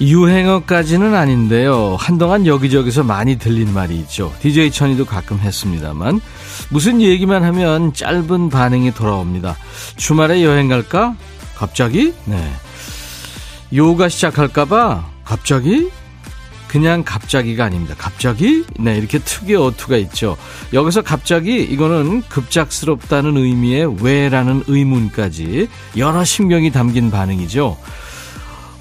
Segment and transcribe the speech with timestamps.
[0.00, 1.96] 유행어까지는 아닌데요.
[1.98, 4.32] 한동안 여기저기서 많이 들린 말이 있죠.
[4.40, 6.20] DJ 천이도 가끔 했습니다만
[6.68, 9.56] 무슨 얘기만 하면 짧은 반응이 돌아옵니다.
[9.96, 11.16] 주말에 여행 갈까?
[11.56, 12.12] 갑자기?
[12.26, 12.52] 네.
[13.72, 15.06] 요가 시작할까봐?
[15.24, 15.90] 갑자기?
[16.68, 17.94] 그냥 갑자기가 아닙니다.
[17.96, 18.64] 갑자기?
[18.78, 20.36] 네, 이렇게 특유의 어투가 있죠.
[20.72, 27.78] 여기서 갑자기 이거는 급작스럽다는 의미의 왜라는 의문까지 여러 신경이 담긴 반응이죠.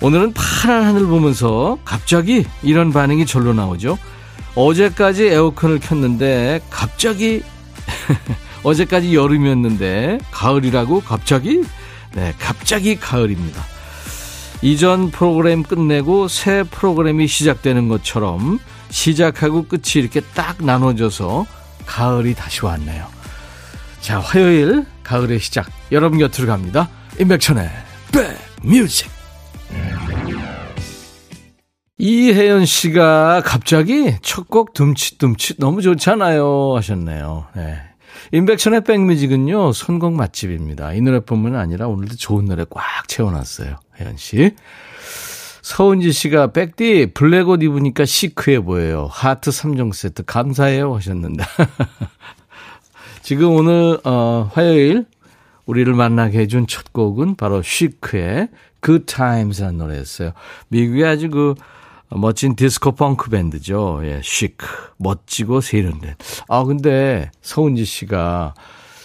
[0.05, 3.97] 오늘은 파란 하늘 보면서 갑자기 이런 반응이 절로 나오죠.
[4.53, 7.41] 어제까지 에어컨을 켰는데 갑자기
[8.61, 11.63] 어제까지 여름이었는데 가을이라고 갑자기
[12.13, 13.63] 네, 갑자기 가을입니다.
[14.61, 18.59] 이전 프로그램 끝내고 새 프로그램이 시작되는 것처럼
[18.91, 21.47] 시작하고 끝이 이렇게 딱 나눠져서
[21.87, 23.07] 가을이 다시 왔네요.
[24.01, 26.89] 자, 화요일 가을의 시작 여러분 곁으로 갑니다.
[27.19, 27.71] 임백천의
[28.61, 29.14] 백뮤직
[31.97, 37.47] 이혜연 씨가 갑자기 첫 곡 둠칫둠칫 너무 좋잖아요 하셨네요.
[37.55, 37.77] 네.
[38.31, 40.93] 임백천의 백뮤직은요 선곡 맛집입니다.
[40.93, 43.77] 이 노래뿐만 아니라 오늘도 좋은 노래 꽉 채워놨어요.
[43.99, 44.51] 혜연 씨.
[45.61, 49.07] 서은지 씨가 백디 블랙 옷 입으니까 시크해 보여요.
[49.09, 51.43] 하트 3종 세트 감사해요 하셨는데
[53.23, 55.05] 지금 오늘 어, 화요일
[55.65, 58.49] 우리를 만나게 해준 첫 곡은 바로 Chic의
[58.83, 60.33] Good Times라는 노래였어요.
[60.67, 61.55] 미국의 아주 그
[62.09, 64.01] 멋진 디스코 펑크 밴드죠.
[64.03, 64.65] 예, 시크.
[64.97, 66.15] 멋지고 세련된.
[66.47, 68.53] 아, 근데 서은지 씨가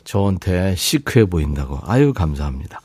[0.05, 1.81] 저한테 시크해 보인다고.
[1.87, 2.81] 아유, 감사합니다.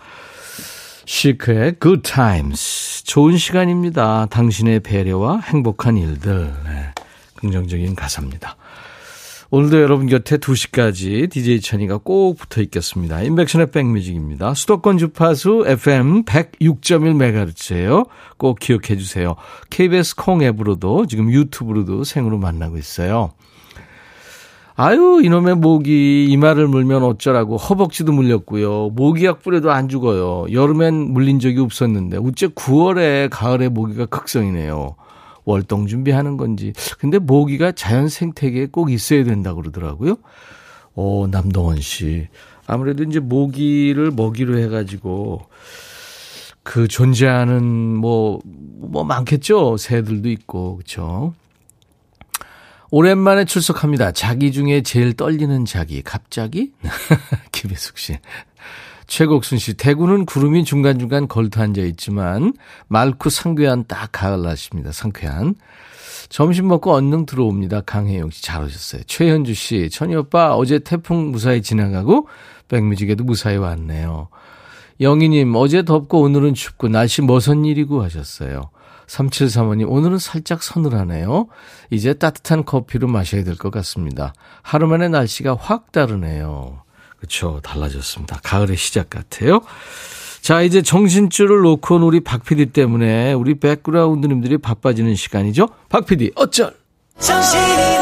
[1.05, 3.03] Chic의 Good Times.
[3.03, 4.25] 좋은 시간입니다.
[4.27, 6.53] 당신의 배려와 행복한 일들.
[6.65, 6.91] 네,
[7.35, 8.57] 긍정적인 가사입니다.
[9.51, 13.21] 오늘도 여러분 곁에 2시까지 DJ 천이가 꼭 붙어 있겠습니다.
[13.21, 14.55] 인백션의 백뮤직입니다.
[14.55, 18.07] 수도권 주파수 FM 106.1MHz예요.
[18.37, 19.35] 꼭 기억해 주세요.
[19.69, 23.33] KBS 콩 앱으로도 지금 유튜브로도 생으로 만나고 있어요.
[24.77, 28.89] 아유 이놈의 모기 이마를 물면 어쩌라고 허벅지도 물렸고요.
[28.89, 30.51] 모기약 뿌려도 안 죽어요.
[30.51, 34.95] 여름엔 물린 적이 없었는데 우째 9월에 가을에 모기가 극성이네요.
[35.45, 36.73] 월동 준비하는 건지.
[36.99, 40.17] 근데 모기가 자연 생태계에 꼭 있어야 된다고 그러더라고요.
[40.95, 42.27] 오, 남동원 씨.
[42.67, 45.41] 아무래도 이제 모기를 먹이로 해가지고
[46.63, 49.77] 그 존재하는 뭐, 뭐 많겠죠.
[49.77, 51.33] 새들도 있고, 그쵸.
[52.89, 54.13] 오랜만에 출석합니다.
[54.13, 56.01] 자기 중에 제일 떨리는 자기.
[56.01, 56.71] 갑자기?
[57.51, 58.17] 김혜숙 씨.
[59.07, 62.53] 최곡순 씨, 대구는 구름이 중간중간 걸터 앉아 있지만
[62.87, 64.91] 맑고 상쾌한 딱 가을 날씨입니다.
[64.91, 65.55] 상쾌한.
[66.29, 67.81] 점심 먹고 언능 들어옵니다.
[67.81, 69.03] 강혜영 씨 잘 오셨어요.
[69.05, 72.27] 최현주 씨, 천희 오빠 어제 태풍 무사히 지나가고
[72.67, 74.29] 백뮤직에도 무사히 왔네요.
[75.01, 78.69] 영희님, 어제 덥고 오늘은 춥고 날씨 머선 일이고 하셨어요.
[79.07, 81.47] 3735님, 오늘은 살짝 서늘하네요.
[81.91, 84.33] 이제 따뜻한 커피로 마셔야 될 것 같습니다.
[84.63, 86.84] 하루 만에 날씨가 확 다르네요.
[87.25, 87.59] 그렇죠.
[87.63, 88.39] 달라졌습니다.
[88.43, 89.61] 가을의 시작 같아요.
[90.41, 95.69] 자, 이제 정신줄을 놓고 온 우리 박 PD 때문에 우리 백그라운드님들이 바빠지는 시간이죠.
[95.89, 96.75] 박 PD, 어쩔!
[97.19, 97.94] 정신이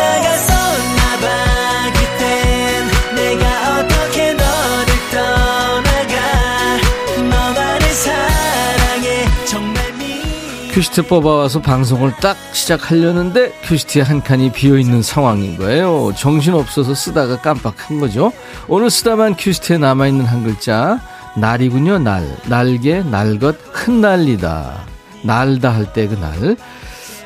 [10.73, 16.11] 큐시트 뽑아와서 방송을 딱 시작하려는데 큐시트에 한 칸이 비어있는 상황인 거예요.
[16.17, 18.31] 정신없어서 쓰다가 깜빡한 거죠.
[18.67, 20.99] 오늘 쓰다만 큐시트에 남아있는 한 글자
[21.35, 21.99] 날이군요.
[21.99, 22.25] 날.
[22.47, 24.85] 날개, 날것, 흩날리다.
[25.23, 26.57] 날다 할 때 그 날.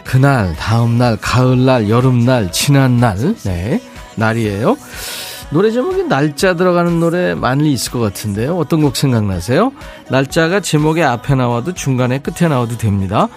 [0.04, 3.36] 그날, 다음날, 가을날, 여름날, 지난날.
[3.44, 3.82] 네.
[4.16, 4.78] 날이에요.
[5.50, 8.58] 노래 제목이 날짜 들어가는 노래 많이 있을 것 같은데요.
[8.58, 9.72] 어떤 곡 생각나세요?
[10.10, 13.30] 날짜가 제목의 앞에 나와도 중간에 끝에 나와도 됩니다.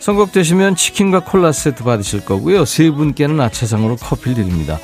[0.00, 2.64] 선곡되시면 치킨과 콜라 세트 받으실 거고요.
[2.64, 4.78] 세 분께는 아차상으로 커피를 드립니다.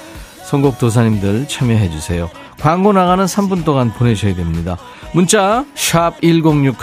[0.45, 2.31] 선곡 도사님들 참여해 주세요.
[2.61, 4.77] 광고 나가는 3분 동안 보내셔야 됩니다.
[5.13, 6.75] 문자 1061,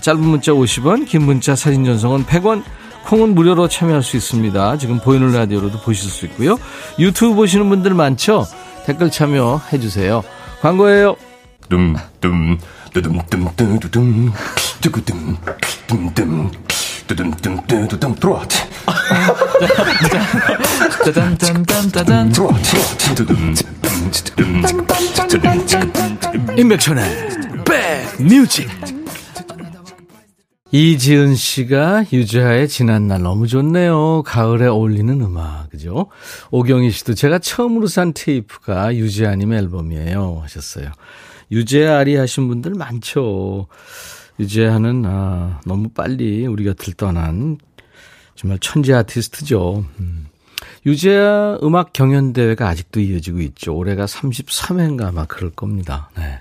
[0.00, 2.62] 짧은 문자 50원, 긴 문자 사진 전송은 100원,
[3.04, 4.78] 콩은 무료로 참여할 수 있습니다.
[4.78, 6.58] 지금 보이는 라디오로도 보실 수 있고요.
[6.98, 8.46] 유튜브 보시는 분들 많죠?
[8.90, 10.20] 댓글 참여해 주세요.
[10.62, 11.14] 광고예요.
[11.68, 12.58] 둠둠
[12.92, 14.32] 뚜둠 뚜두둠
[14.80, 15.36] 뚜구둠
[15.86, 16.50] 둠둠
[17.06, 17.30] 뚜둠
[17.68, 18.42] 뚜두둠 들어와.
[21.04, 22.32] 짜잔짠짠짠짠.
[26.58, 27.28] 임백천의
[27.64, 28.99] 백뮤직.
[30.72, 34.22] 이지은 씨가 유재하의 지난 날 너무 좋네요.
[34.24, 35.68] 가을에 어울리는 음악.
[35.70, 36.06] 그죠?
[36.52, 40.40] 오경희 씨도 제가 처음으로 산 테이프가 유재하님 앨범이에요.
[40.42, 40.90] 하셨어요.
[41.50, 43.66] 유재하리 하신 분들 많죠.
[44.38, 47.58] 유재하는, 아, 너무 빨리 우리 곁을 떠난
[48.36, 49.84] 정말 천재 아티스트죠.
[49.98, 50.26] 음.
[50.86, 53.74] 유재하 음악 경연대회가 아직도 이어지고 있죠.
[53.74, 56.10] 올해가 33회인가 아마 그럴 겁니다.
[56.16, 56.40] 네.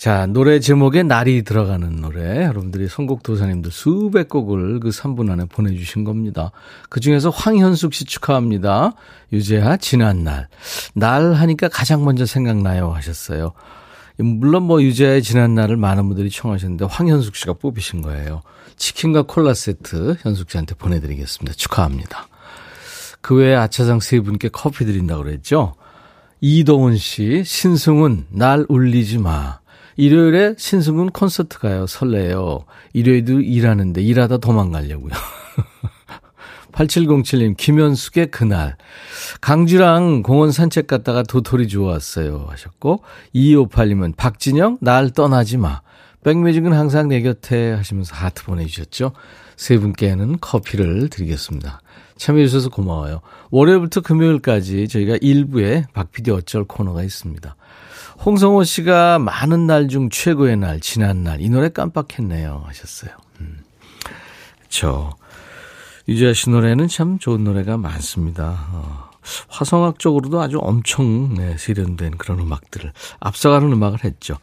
[0.00, 2.46] 자, 노래 제목에 날이 들어가는 노래.
[2.46, 6.52] 여러분들이 선곡 도사님들 수백 곡을 그 3분 안에 보내주신 겁니다.
[6.88, 8.94] 그 중에서 황현숙 씨 축하합니다.
[9.30, 10.48] 유재하, 지난날.
[10.94, 12.92] 날 하니까 가장 먼저 생각나요.
[12.92, 13.52] 하셨어요.
[14.16, 18.40] 물론 뭐 유재하의 지난날을 많은 분들이 청하셨는데 황현숙 씨가 뽑으신 거예요.
[18.78, 21.54] 치킨과 콜라 세트 현숙 씨한테 보내드리겠습니다.
[21.58, 22.26] 축하합니다.
[23.20, 25.74] 그 외에 아차상 세 분께 커피 드린다고 그랬죠.
[26.40, 29.59] 이동훈 씨, 신승훈, 날 울리지 마.
[30.00, 31.86] 일요일에 신승훈 콘서트 가요.
[31.86, 32.64] 설레요.
[32.94, 35.12] 일요일도 일하는데 일하다 도망가려고요.
[36.72, 38.76] 8707님, 김현숙의 그날.
[39.42, 42.46] 강주랑 공원 산책 갔다가 도토리 좋았어요.
[42.48, 43.02] 하셨고,
[43.34, 45.82] 2258님은 박진영, 날 떠나지 마.
[46.24, 49.12] 백뮤직은 항상 내 곁에 하시면서 하트 보내주셨죠.
[49.56, 51.82] 세 분께는 커피를 드리겠습니다.
[52.16, 53.20] 참여해주셔서 고마워요.
[53.50, 57.56] 월요일부터 금요일까지 저희가 일부에 박PD 어쩔 코너가 있습니다.
[58.24, 62.64] 홍성호 씨가 많은 날 중 최고의 날, 지난 날, 이 노래 깜빡했네요.
[62.66, 63.12] 하셨어요.
[63.40, 63.60] 음.
[64.62, 65.14] 그쵸.
[66.08, 68.66] 유재하 씨 노래는 참 좋은 노래가 많습니다.
[68.72, 69.10] 어,
[69.48, 74.36] 화성학 적으로도 아주 엄청 네, 세련된 그런 음악들을 앞서가는 음악을 했죠.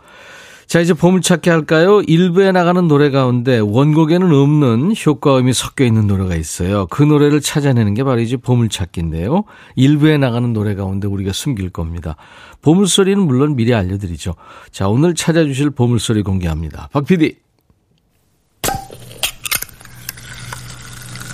[0.67, 2.01] 자, 이제 보물찾기 할까요?
[2.01, 6.87] 일부에 나가는 노래 가운데 원곡에는 없는 효과음이 섞여 있는 노래가 있어요.
[6.87, 9.45] 그 노래를 찾아내는 게 바로 이제 보물찾기인데요.
[9.77, 12.17] 일부에 나가는 노래 가운데 우리가 숨길 겁니다.
[12.61, 14.35] 보물소리는 물론 미리 알려드리죠.
[14.69, 16.89] 자, 오늘 찾아주실 보물소리 공개합니다.
[16.91, 17.37] 박 PD.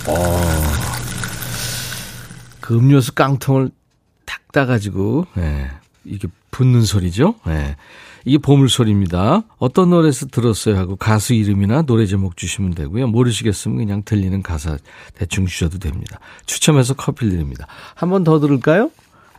[0.06, 0.40] 어,
[2.60, 3.70] 그 음료수 깡통을
[4.26, 5.70] 탁 따가지고, 네,
[6.04, 7.34] 이게 붙는 소리죠.
[7.46, 7.74] 네.
[8.24, 9.42] 이게 보물소리입니다.
[9.58, 13.06] 어떤 노래에서 들었어요 하고 가수 이름이나 노래 제목 주시면 되고요.
[13.08, 14.78] 모르시겠으면 그냥 들리는 가사
[15.14, 16.18] 대충 주셔도 됩니다.
[16.46, 17.66] 추첨해서 커피 드립니다.
[17.94, 18.90] 한 번 더 들을까요?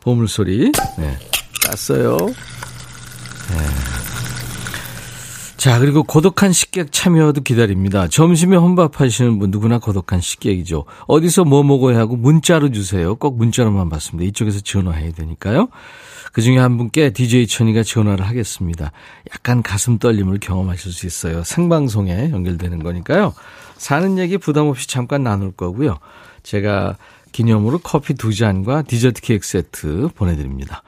[0.02, 0.72] 보물소리.
[0.98, 1.18] 네.
[1.66, 2.18] 땄어요.
[2.18, 3.56] 네.
[5.58, 8.08] 자, 그리고 고독한 식객 참여도 기다립니다.
[8.08, 10.86] 점심에 혼밥 하시는 분 누구나 고독한 식객이죠.
[11.08, 13.16] 어디서 뭐 먹어야 하고 문자로 주세요.
[13.16, 14.28] 꼭 문자로만 받습니다.
[14.30, 15.70] 이쪽에서 전화해야 되니까요.
[16.36, 18.92] 그 중에 한 분께 DJ 천이가 전화를 하겠습니다.
[19.34, 21.46] 약간 가슴 떨림을 경험하실 수 있어요.
[21.46, 23.34] 생방송에 연결되는 거니까요.
[23.78, 25.98] 사는 얘기 부담 없이 잠깐 나눌 거고요.
[26.44, 26.98] 제가
[27.32, 30.84] 기념으로 커피 두 잔과 디저트 케이크 세트 보내드립니다.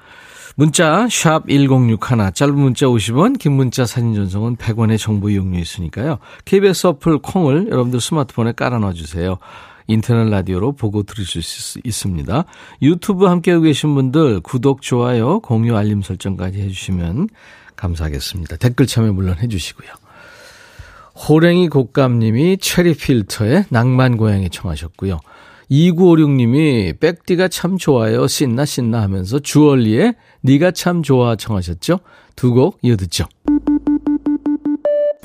[0.57, 1.97] 문자 1061,
[2.33, 6.17] 짧은 문자 50원, 긴 문자 사진 전송은 100원의 정보 이용료 있으니까요.
[6.43, 9.37] KBS 어플 콩을 여러분들 스마트폰에 깔아놔 주세요.
[9.87, 12.43] 인터넷 라디오로 보고 들으실 수 있습니다.
[12.81, 17.29] 유튜브 함께하고 계신 분들 구독, 좋아요, 공유, 알림 설정까지 해주시면
[17.75, 18.57] 감사하겠습니다.
[18.57, 19.89] 댓글 참여 물론 해주시고요.
[21.15, 25.19] 호랭이 곶감님이 체리 필터의 낭만 고양이 청하셨고요.
[25.71, 28.27] 2956님이 백디가 참 좋아요.
[28.27, 31.99] 신나 신나 하면서 주얼리의 네가 참 좋아 청하셨죠?
[32.35, 33.25] 두 곡 이어 듣죠.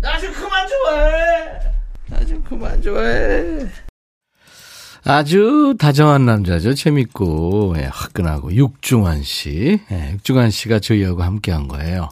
[0.00, 1.60] 나좀 그만 좋아해.
[2.08, 3.66] 나 좀 그만 좋아해.
[5.04, 6.74] 아주 다정한 남자죠.
[6.74, 9.80] 재밌고, 예, 화끈하고, 육중환 씨.
[9.90, 12.08] 예, 육중환 씨가 저희하고 함께 한 거예요.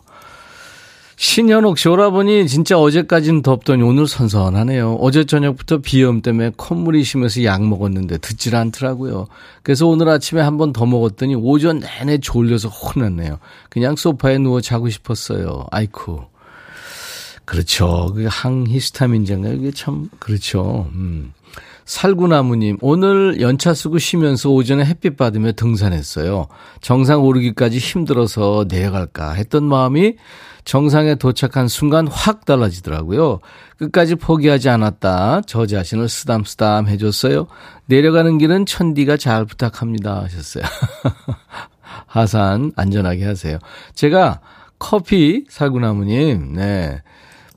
[1.25, 4.95] 신현옥 씨 오라버니 진짜 어제까지는 덥더니 오늘 선선하네요.
[5.03, 9.27] 어제 저녁부터 비염 때문에 콧물이 심해서 약 먹었는데 듣질 않더라고요.
[9.63, 13.39] 그래서 오늘 아침에 한 번 더 먹었더니 오전 내내 졸려서 혼났네요.
[13.69, 15.67] 그냥 소파에 누워 자고 싶었어요.
[15.71, 16.23] 아이쿠.
[17.45, 18.13] 그렇죠.
[18.15, 19.53] 그 항히스타민제인가요?
[19.57, 20.89] 이게 참, 그렇죠.
[20.95, 21.35] 음.
[21.85, 26.47] 살구나무님, 오늘 연차 쓰고 쉬면서 오전에 햇빛 받으며 등산했어요.
[26.81, 30.15] 정상 오르기까지 힘들어서 내려갈까 했던 마음이
[30.65, 33.41] 정상에 도착한 순간 확 달라지더라고요.
[33.79, 35.43] 끝까지 포기하지 않았다.
[35.47, 37.47] 저 자신을 쓰담쓰담 해줬어요.
[37.87, 40.23] 내려가는 길은 천디가 잘 부탁합니다.
[40.23, 40.65] 하셨어요.
[42.07, 43.59] 하산 안전하게 하세요.
[43.95, 44.41] 제가
[44.79, 47.03] 커피 살구나무님, 네.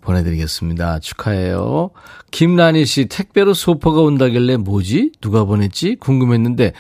[0.01, 1.00] 보내드리겠습니다.
[1.00, 1.91] 축하해요.
[2.31, 5.13] 김란희 씨, 택배로 소포가 온다길래 뭐지?
[5.22, 5.95] 누가 보냈지?
[5.95, 6.74] 궁금했는데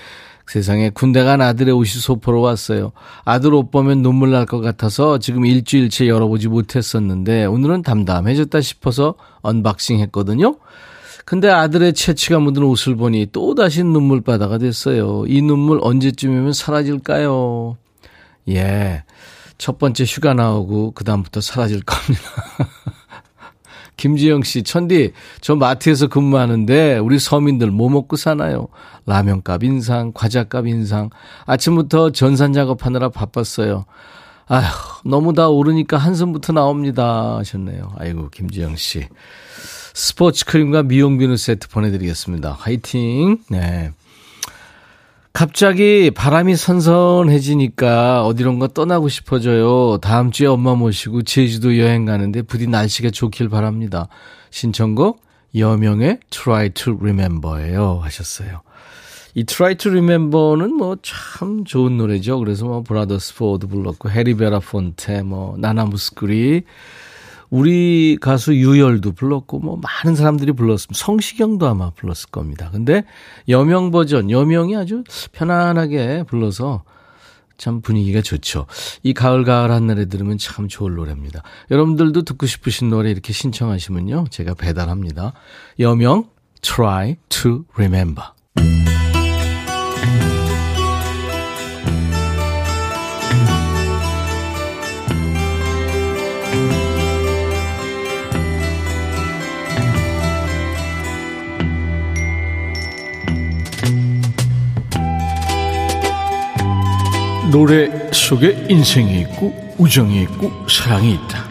[0.47, 2.91] 세상에 군대 간 아들의 옷이 소포로 왔어요.
[3.23, 9.99] 아들 옷 보면 눈물 날 것 같아서 지금 일주일째 열어보지 못했었는데 오늘은 담담해졌다 싶어서 unboxing
[10.01, 10.57] 했거든요.
[11.25, 15.23] 근데 아들의 체취가 묻은 옷을 보니 또다시 눈물바다가 됐어요.
[15.27, 17.77] 이 눈물 언제쯤이면 사라질까요?
[18.49, 19.03] 예.
[19.57, 22.21] 첫 번째 휴가 나오고 그다음부터 사라질 겁니다.
[23.97, 28.67] 김지영 씨, 천디, 저 마트에서 근무하는데 우리 서민들 뭐 먹고 사나요?
[29.05, 31.09] 라면값 인상, 과자값 인상.
[31.45, 33.85] 아침부터 전산 작업하느라 바빴어요.
[34.47, 34.63] 아휴,
[35.05, 37.37] 너무 다 오르니까 한숨부터 나옵니다.
[37.37, 37.93] 하셨네요.
[37.97, 39.07] 아이고, 김지영 씨.
[39.93, 42.57] 스포츠 크림과 미용 비누 세트 보내드리겠습니다.
[42.59, 43.37] 화이팅!
[43.49, 43.91] 네.
[45.33, 49.97] 갑자기 바람이 선선해지니까 어디론가 떠나고 싶어져요.
[49.97, 54.07] 다음 주에 엄마 모시고 제주도 여행 가는데 부디 날씨가 좋길 바랍니다.
[54.51, 55.23] 신청곡
[55.55, 58.61] 여명의 Try to Remember예요 하셨어요.
[59.33, 62.37] 이 Try to Remember는 뭐 참 좋은 노래죠.
[62.37, 66.61] 그래서 뭐 브라더스 포도 불렀고 해리 벨라폰테 뭐 나나 무스크리
[67.53, 70.99] 우리 가수 유열도 불렀고 뭐 많은 사람들이 불렀습니다.
[70.99, 72.71] 성시경도 아마 불렀을 겁니다.
[72.71, 73.03] 근데
[73.47, 76.83] 여명 버전, 여명이 아주 편안하게 불러서
[77.55, 78.65] 참 분위기가 좋죠.
[79.03, 81.43] 이 가을 가을 한 날에 들으면 참 좋을 노래입니다.
[81.69, 84.25] 여러분들도 듣고 싶으신 노래 이렇게 신청하시면요.
[84.31, 85.33] 제가 배달합니다.
[85.77, 86.25] 여명
[86.63, 88.29] Try to Remember.
[107.53, 111.45] 노래 속에 인생이 있고 우정이 있고 사랑이 있다.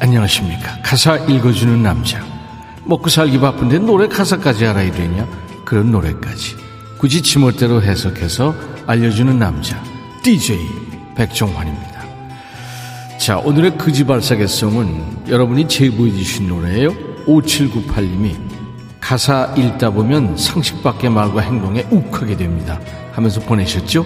[0.00, 0.78] 안녕하십니까.
[0.82, 2.20] 가사 읽어주는 남자.
[2.82, 5.28] 먹고 살기 바쁜데 노래 가사까지 알아야 되냐?
[5.64, 6.56] 그런 노래까지.
[6.98, 8.52] 굳이 지멋대로 해석해서
[8.88, 9.80] 알려주는 남자.
[10.24, 10.58] DJ
[11.14, 12.02] 백종환입니다.
[13.16, 16.90] 자, 오늘의 그지발사계송은 여러분이 제보해 주신 노래예요.
[17.26, 18.34] 5798님이
[19.00, 22.80] 가사 읽다 보면 상식 밖의 말과 행동에 욱하게 됩니다.
[23.12, 24.04] 하면서 보내셨죠?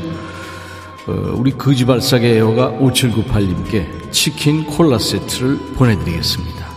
[1.08, 6.68] 어, 우리 거지발사계 애호가 5798님께 치킨 콜라 세트를 보내드리겠습니다.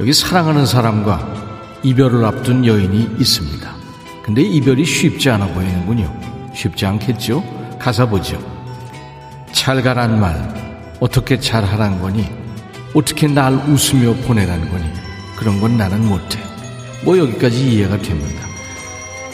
[0.00, 3.76] 여기 사랑하는 사람과 이별을 앞둔 여인이 있습니다.
[4.22, 6.10] 근데 이별이 쉽지 않아 보이는군요.
[6.54, 7.44] 쉽지 않겠죠?
[7.78, 8.40] 가사 보죠.
[9.52, 12.26] 잘 가란 말, 어떻게 잘 하란 거니?
[12.94, 14.84] 어떻게 날 웃으며 보내란 거니?
[15.36, 16.38] 그런 건 나는 못해.
[17.04, 18.46] 뭐 여기까지 이해가 됩니다.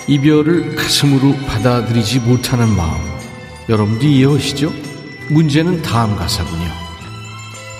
[0.08, 3.11] 이별을 가슴으로 받아들이지 못하는 마음.
[3.68, 4.72] 여러분도 이해하시죠?
[5.30, 6.70] 문제는 다음 가사군요.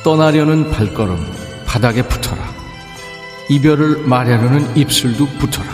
[0.04, 1.18] 떠나려는 발걸음
[1.66, 2.40] 바닥에 붙어라.
[3.50, 5.68] 이별을 말하려는 입술도 붙어라.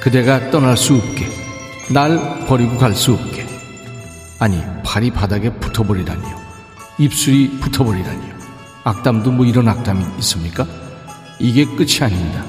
[0.00, 1.26] 그대가 떠날 수 없게
[1.92, 3.46] 날 버리고 갈 수 없게
[4.38, 6.38] 아니 발이 바닥에 붙어버리다니요.
[6.98, 8.38] 입술이 붙어버리다니요.
[8.84, 10.66] 악담도 뭐 이런 악담이 있습니까?
[11.38, 12.44] 이게 끝이 아닙니다.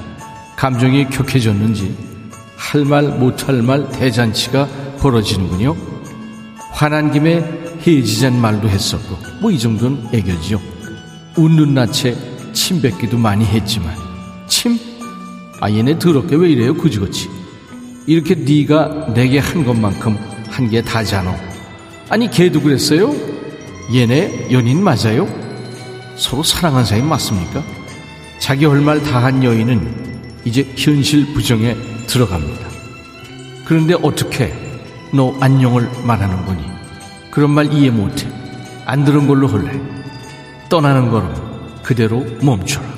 [0.56, 1.96] 감정이 격해졌는지
[2.56, 4.68] 할 말 못할 말 대잔치가
[5.00, 5.74] 벌어지는군요.
[6.70, 7.42] 화난 김에
[7.86, 10.60] 헤어지잔 말도 했었고 뭐 이 정도는 애교지요.
[11.36, 12.16] 웃는 낯에
[12.52, 13.94] 침 뱉기도 많이 했지만
[14.48, 14.78] 침?
[15.60, 17.28] 아 얘네 더럽게 왜 이래요 그지같이
[18.06, 20.16] 이렇게 네가 내게 한 것만큼
[20.48, 21.34] 한 게 다잖아
[22.08, 23.14] 아니 걔도 그랬어요?
[23.94, 25.28] 얘네 연인 맞아요?
[26.16, 27.62] 서로 사랑한 사이 맞습니까?
[28.40, 30.10] 자기 할 말 다 한 여인은
[30.44, 32.68] 이제 현실 부정에 들어갑니다.
[33.66, 34.52] 그런데 어떻게
[35.12, 36.62] 너 안녕을 말하는 거니?
[37.30, 38.28] 그런 말 이해 못해.
[38.86, 39.80] 안 들은 걸로 할래.
[40.68, 41.34] 떠나는 걸음
[41.82, 42.88] 그대로 멈춰라.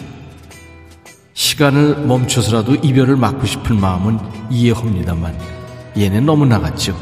[1.33, 4.19] 시간을 멈춰서라도 이별을 막고 싶은 마음은
[4.50, 5.38] 이해합니다만
[5.97, 6.95] 얘네 너무 나갔죠.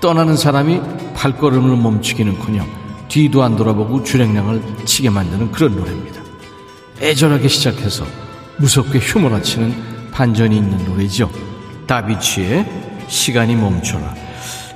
[0.00, 0.80] 떠나는 사람이
[1.14, 2.66] 발걸음을 멈추기는커녕
[3.08, 6.20] 뒤도 안 돌아보고 주랭량을 치게 만드는 그런 노래입니다.
[7.00, 8.04] 애절하게 시작해서
[8.58, 11.30] 무섭게 휘몰아치는 반전이 있는 노래죠.
[11.86, 12.66] 다비치의
[13.08, 14.23] 시간이 멈춰라.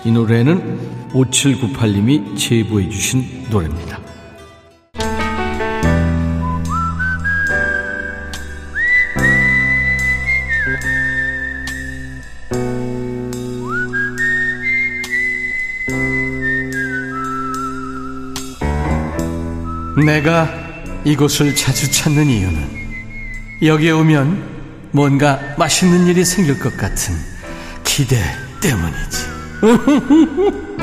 [0.04, 3.98] 이 노래는 5798님이 제보해 주신 노래입니다.
[20.04, 20.48] 내가
[21.04, 22.78] 이곳을 자주 찾는 이유는
[23.62, 27.14] 여기에 오면 뭔가 맛있는 일이 생길 것 같은
[27.84, 28.16] 기대
[28.60, 29.27] 때문이지.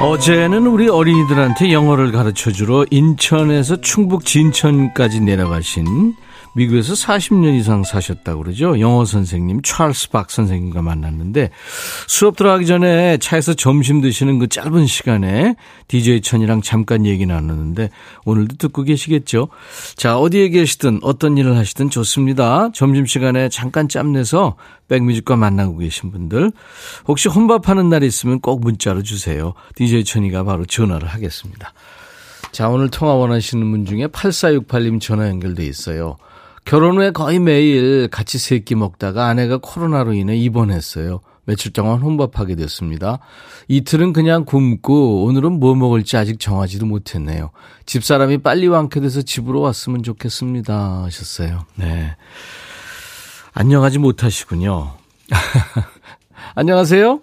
[0.00, 6.14] 어제는 우리 어린이들한테 영어를 가르쳐 주러 인천에서 충북 진천까지 내려가신
[6.54, 8.78] 미국에서 40년 이상 사셨다고 그러죠.
[8.78, 11.50] 영어 선생님 찰스 박 선생님과 만났는데
[12.06, 15.56] 수업 들어가기 전에 차에서 점심 드시는 그 짧은 시간에
[15.88, 17.90] DJ 천이랑 잠깐 얘기 나누는데
[18.24, 19.48] 오늘도 듣고 계시겠죠.
[19.96, 22.70] 자, 어디에 계시든 어떤 일을 하시든 좋습니다.
[22.74, 24.56] 점심 시간에 잠깐 짬내서
[24.88, 26.52] 백뮤직과 만나고 계신 분들
[27.08, 29.54] 혹시 혼밥하는 날 있으면 꼭 문자로 주세요.
[29.76, 31.72] DJ 천이가 바로 전화를 하겠습니다.
[32.52, 36.18] 자, 오늘 통화 원하시는 분 중에 8468님 전화 연결돼 있어요.
[36.64, 41.20] 결혼 후에 거의 매일 같이 세 끼 먹다가 아내가 코로나로 인해 입원했어요.
[41.44, 43.18] 며칠 동안 혼밥하게 됐습니다.
[43.66, 47.50] 이틀은 그냥 굶고 오늘은 뭐 먹을지 아직 정하지도 못했네요.
[47.84, 51.02] 집사람이 빨리 완쾌돼서 집으로 왔으면 좋겠습니다.
[51.04, 51.60] 하셨어요.
[51.74, 52.16] 네.
[53.54, 54.92] 안녕하지 못하시군요.
[56.54, 57.20] 안녕하세요.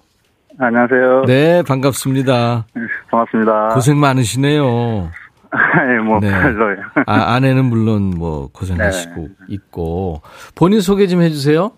[0.60, 1.24] 안녕하세요.
[1.26, 2.66] 네, 반갑습니다.
[3.10, 3.70] 반갑습니다.
[3.70, 5.10] 고생 많으시네요.
[5.54, 6.30] 예, 뭐, 네.
[6.30, 6.78] 별로요.
[7.08, 9.28] 아, 아내는 물론 뭐 고생하시고 네.
[9.50, 10.22] 있고
[10.56, 11.72] 본인 소개 좀 해주세요.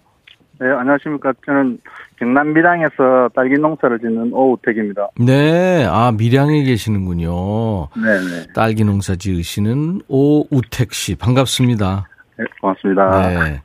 [0.59, 1.33] 네, 안녕하십니까.
[1.45, 1.79] 저는
[2.17, 5.07] 경남 밀양에서 딸기 농사를 짓는 오우택입니다.
[5.19, 7.87] 네, 아 밀양에 계시는군요.
[7.95, 8.47] 네 네.
[8.53, 12.07] 딸기 농사 지으시는 오우택 씨 반갑습니다.
[12.37, 13.27] 네, 고맙습니다.
[13.29, 13.61] 네.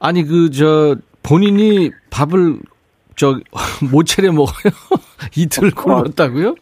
[0.00, 2.56] 아니 그 저 본인이 밥을
[3.14, 3.38] 저
[3.92, 4.72] 못 차려 먹어요?
[5.36, 6.56] 이틀 굶었다고요?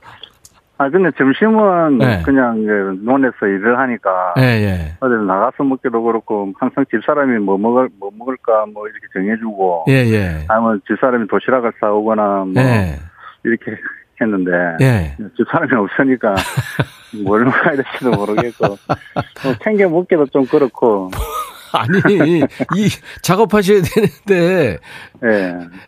[0.80, 2.22] 아, 근데 점심은 네.
[2.24, 2.72] 그냥 이제
[3.04, 4.32] 논에서 일을 하니까.
[4.38, 4.96] 예, 예.
[5.00, 9.84] 어딜 나가서 먹기도 그렇고, 항상 집사람이 뭐 먹을, 뭐 먹을까 뭐 이렇게 정해주고.
[9.88, 10.46] 예, 예.
[10.48, 12.62] 아니면 집사람이 도시락을 싸오거나 뭐.
[12.62, 12.96] 예.
[13.44, 13.76] 이렇게
[14.22, 14.50] 했는데.
[14.80, 15.16] 예.
[15.36, 16.34] 집사람이 없으니까
[17.26, 18.66] 뭘 먹어야 될지도 모르겠고.
[18.68, 21.10] 뭐 챙겨 먹기도 좀 그렇고.
[21.76, 22.88] 아니 이
[23.20, 24.78] 작업하셔야 되는데
[25.24, 25.28] 예.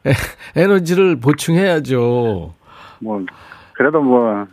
[0.07, 0.13] 에,
[0.55, 2.53] 에너지를 보충해야죠.
[3.01, 3.25] 뭐
[3.73, 4.47] 그래도 뭐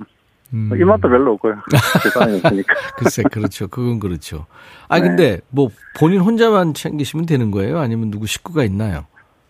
[0.54, 0.72] 음.
[0.74, 1.56] 입맛도 별로 없고요.
[2.04, 2.74] 세상에 없으니까.
[2.98, 3.68] 글쎄, 그렇죠.
[3.68, 4.46] 그건 그렇죠.
[4.88, 5.08] 아, 네.
[5.08, 7.80] 근데 뭐 본인 혼자만 챙기시면 되는 거예요?
[7.80, 9.06] 아니면 누구 식구가 있나요?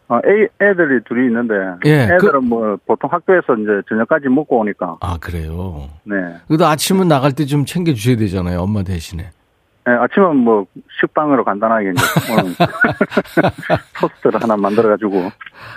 [0.09, 1.53] 어, 애, 애들이 둘이 있는데
[1.85, 5.87] 예, 애들은 뭐 보통 학교에서 이제 저녁까지 먹고 오니까 아, 그래요.
[6.03, 6.15] 네.
[6.47, 8.59] 그래도 아침은 나갈 때 좀 챙겨 주셔야 되잖아요.
[8.61, 9.29] 엄마 대신에.
[9.85, 10.65] 네, 아침은 뭐
[10.99, 12.03] 식빵으로 간단하게 이제
[13.99, 15.31] 토스트를 하나 만들어 가지고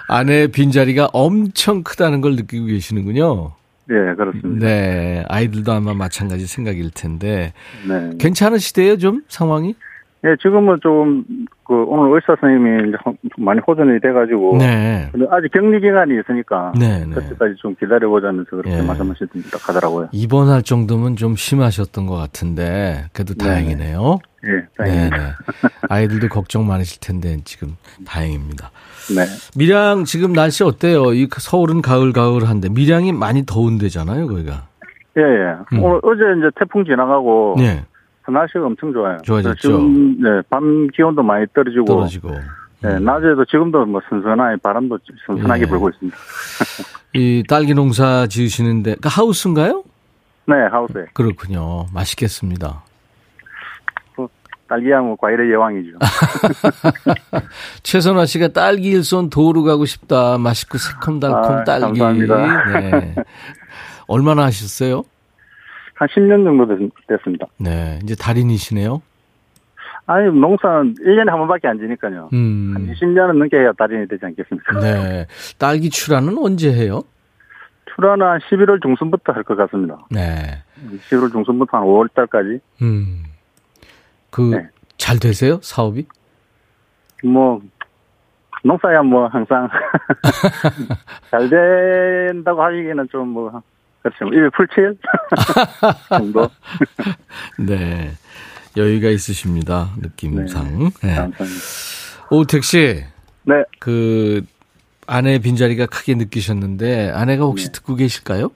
[0.09, 3.53] 아내의 빈자리가 엄청 크다는 걸 느끼고 계시는군요.
[3.93, 4.67] 예 그렇습니다.
[4.67, 5.25] 네.
[5.29, 7.53] 아이들도 아마 마찬가지 생각일 텐데.
[7.87, 8.11] 네.
[8.19, 9.75] 괜찮으시대요, 좀 상황이?
[10.25, 11.25] 예 지금은 좀
[11.73, 12.93] 그 오늘 의사 선생님이
[13.39, 15.09] 많이 호전이 돼가지고 네.
[15.11, 17.15] 근데 아직 격리 기간이 있으니까 네, 네.
[17.15, 18.83] 그때까지 좀 기다려 보자면서 그렇게 예.
[18.83, 20.09] 말씀하셨습니다 하더라고요.
[20.13, 23.47] 입원할 정도면 좀 심하셨던 것 같은데, 그래도 네.
[23.47, 24.19] 다행이네요.
[24.45, 25.17] 예, 네, 다행입니다.
[25.17, 25.33] 네.
[25.89, 28.71] 아이들도 걱정 많으실 텐데, 지금 다행입니다.
[29.17, 29.25] 네.
[29.57, 31.15] 밀양 지금 날씨 어때요?
[31.15, 34.67] 이 서울은 가을 가을한데 밀양이 많이 더운 데잖아요, 거기가.
[35.17, 35.77] 예, 예.
[35.77, 35.83] 음.
[35.83, 37.83] 오늘 어제 이제 태풍 지나가고 네,
[38.33, 39.19] 날씨가 엄청 좋아요.
[39.23, 39.61] 좋아졌죠.
[39.61, 42.31] 지금 네, 밤 기온도 많이 떨어지고 떨어지고.
[42.83, 45.69] 네, 낮에도 지금도 뭐 선선하게 바람도 선선하게 네.
[45.69, 46.17] 불고 있습니다.
[47.15, 49.85] 이 딸기 농사 지으시는데 그 하우스인가요?
[50.47, 51.87] 네, 하우스에 그렇군요.
[51.93, 52.83] 맛있겠습니다.
[54.73, 55.99] 딸기야 뭐 과일의 여왕이죠.
[57.83, 60.39] 최선화 씨가 딸기 일손 도우러 가고 싶다.
[60.39, 61.99] 맛있고 새콤달콤 아, 딸기.
[61.99, 62.81] 감사합니다.
[62.81, 63.15] 네.
[64.09, 65.05] 얼마나 하셨어요?
[66.03, 67.47] 한 10년 정도 됐, 됐습니다.
[67.59, 69.01] 네, 이제 달인이시네요.
[70.07, 72.23] 아니, 농사는 1년에 한 번밖에 안 지니까요.
[72.23, 74.81] 한 음, 20년은 넘게 해야 달인이 되지 않겠습니까?
[74.81, 75.27] 네.
[75.59, 77.03] 딸기 출하는 언제 해요?
[77.95, 79.99] 출하는 한 11월 중순부터 할 것 같습니다.
[80.11, 80.59] 네.
[81.09, 82.59] 11월 중순부터 한 5월 달까지.
[82.83, 83.23] 음.
[84.31, 84.67] 그, 네.
[84.97, 85.61] 잘 되세요?
[85.63, 86.05] 사업이?
[87.23, 87.61] 뭐,
[88.65, 89.69] 농사야 뭐 항상
[91.31, 93.63] 잘 된다고 하기에는 좀 뭐,
[94.03, 94.25] 그렇죠.
[94.27, 94.97] 1일 풀칠
[96.09, 96.51] 정도.
[97.59, 98.13] 네.
[98.77, 99.91] 여유가 있으십니다.
[99.99, 100.91] 느낌상.
[101.03, 101.15] 네.
[101.15, 101.61] 감사합니다.
[102.31, 103.05] 오택 씨,
[103.45, 104.43] 네, 그,
[105.07, 107.73] 아내 빈자리가 크게 느끼셨는데, 아내가 혹시 네.
[107.73, 108.49] 듣고 계실까요?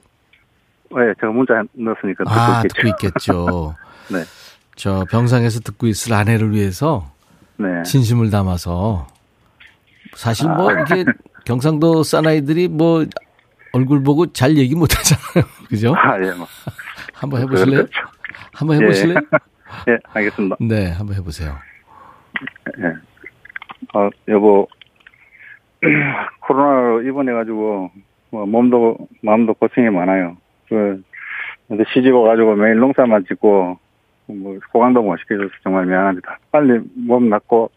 [0.89, 2.73] 네, 제가 문자 넣었으니까 듣고 아, 있겠죠.
[2.73, 3.75] 듣고 있겠죠.
[4.09, 4.23] 네,
[4.75, 7.11] 저 병상에서 듣고 있을 아내를 위해서
[7.57, 7.83] 네.
[7.83, 9.07] 진심을 담아서,
[10.15, 10.73] 사실 뭐, 아.
[10.73, 11.05] 이렇게
[11.45, 13.05] 경상도 사나이들이 뭐,
[13.77, 15.47] 얼굴 보고 잘 얘기 못 하잖아요.
[15.69, 15.93] 그죠?
[15.95, 16.47] 아, 예, 뭐.
[17.13, 17.85] 한번 해보실래요?
[17.85, 17.99] 그렇죠.
[18.53, 19.19] 한번 해보실래요?
[19.89, 20.55] 예, 알겠습니다.
[20.59, 21.55] 네, 한번 해보세요.
[22.79, 22.87] 예.
[23.93, 24.67] 어, 여보,
[26.41, 27.91] 코로나로 입원해가지고
[28.31, 30.37] 뭐 몸도 마음도 고생이 많아요.
[30.67, 31.03] 그
[31.93, 33.77] 시집 와가지고 매일 농사만 짓고
[34.25, 36.39] 뭐 호강도 못 시켜줘서 정말 미안합니다.
[36.51, 37.69] 빨리 몸 낫고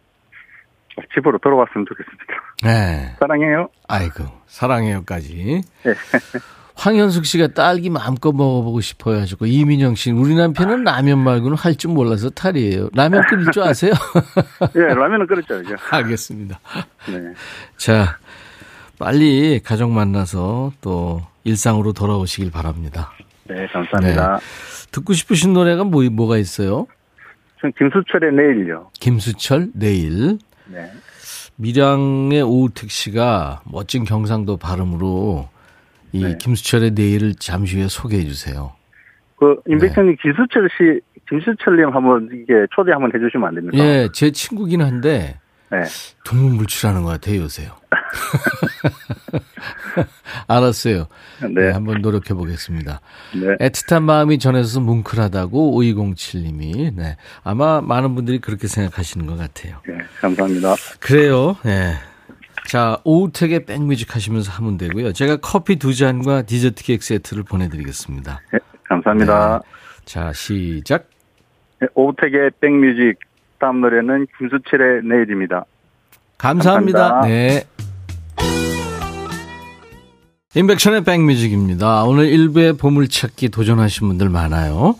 [1.14, 2.24] 집으로 돌아왔으면 좋겠습니다.
[2.62, 3.16] 네.
[3.18, 3.68] 사랑해요.
[3.88, 5.62] 아이고 사랑해요까지.
[5.84, 5.94] 네.
[6.76, 11.90] 황현숙 씨가 딸기 마음껏 먹어보고 싶어요 하셨고 이민영 씨는 우리 남편은 라면 말고는 할 줄
[11.92, 12.88] 몰라서 탈이에요.
[12.94, 13.92] 라면 끓일 줄 아세요?
[14.76, 15.60] 예, 네, 라면은 끓였죠.
[15.62, 15.74] 이제.
[15.90, 16.58] 알겠습니다.
[17.08, 17.34] 네.
[17.76, 18.18] 자,
[18.98, 23.12] 빨리 가족 만나서 또 일상으로 돌아오시길 바랍니다.
[23.44, 24.38] 네, 감사합니다.
[24.38, 24.86] 네.
[24.90, 26.86] 듣고 싶으신 노래가 뭐, 뭐가 있어요?
[27.60, 28.90] 전 김수철의 내일요.
[29.00, 30.38] 김수철 내일.
[30.72, 30.90] 네.
[31.56, 35.48] 밀양의 오우택 씨가 멋진 경상도 발음으로
[36.12, 36.38] 이 네.
[36.38, 38.72] 김수철의 내일을 잠시 후에 소개해 주세요.
[39.36, 40.18] 그 임백천님 네.
[40.22, 43.78] 김수철 씨, 김수철님 한번 이게 초대 한번 해주시면 안 됩니까?
[43.78, 45.38] 예, 제 친구긴 한데
[45.70, 45.82] 네.
[46.24, 47.70] 두문불출하는 것 같아요 요새요.
[50.48, 51.06] 알았어요.
[51.42, 51.48] 네.
[51.48, 51.70] 네.
[51.70, 53.00] 한번 노력해 보겠습니다.
[53.34, 53.68] 네.
[53.68, 56.94] 애틋한 마음이 전해서 뭉클하다고 5207님이.
[56.94, 57.16] 네.
[57.44, 59.78] 아마 많은 분들이 그렇게 생각하시는 것 같아요.
[59.86, 60.74] 네, 감사합니다.
[61.00, 61.56] 그래요.
[61.64, 61.94] 네.
[62.66, 65.12] 자, 오우택의 백뮤직 하시면서 하면 되고요.
[65.12, 68.40] 제가 커피 두 잔과 디저트 케이크 세트를 보내드리겠습니다.
[68.52, 69.60] 네, 감사합니다.
[69.64, 70.04] 네.
[70.04, 71.08] 자, 시작.
[71.80, 73.18] 네, 오우택의 백뮤직
[73.58, 75.64] 다음 노래는 김수철의 내일입니다.
[76.38, 76.98] 감사합니다.
[76.98, 77.28] 감사합니다.
[77.28, 78.69] 네.
[80.52, 82.02] 인백션의 백뮤직입니다.
[82.02, 84.96] 오늘 일부에 보물찾기 도전하신 분들 많아요.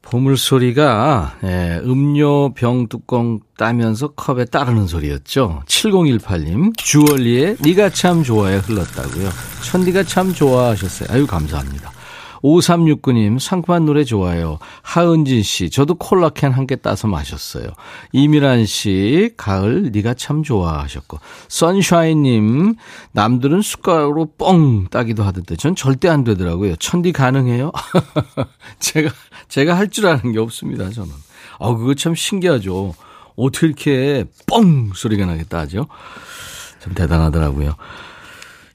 [0.00, 5.62] 보물소리가 예, 음료 병 뚜껑 따면서 컵에 따르는 소리였죠.
[5.66, 9.28] 7018님 주얼리의 네가 참 좋아해 흘렀다고요.
[9.62, 11.08] 천디가 참 좋아하셨어요.
[11.12, 11.92] 아유 감사합니다.
[12.42, 14.58] 5369님, 상큼한 노래 좋아요.
[14.82, 17.66] 하은진 씨, 저도 콜라캔 한 개 따서 마셨어요.
[18.12, 21.18] 이미란 씨, 가을, 네가 참 좋아하셨고.
[21.48, 22.74] 선샤인 님,
[23.12, 26.76] 남들은 숟가락으로 뻥 따기도 하던데, 전 절대 안 되더라고요.
[26.76, 27.72] 천디 가능해요?
[28.80, 29.10] 제가,
[29.48, 31.10] 제가 할 줄 아는 게 없습니다, 저는.
[31.58, 32.94] 아, 그거 참 신기하죠.
[33.36, 35.86] 어떻게 이렇게 뻥 소리가 나겠다 하죠?
[36.80, 37.74] 참 대단하더라고요.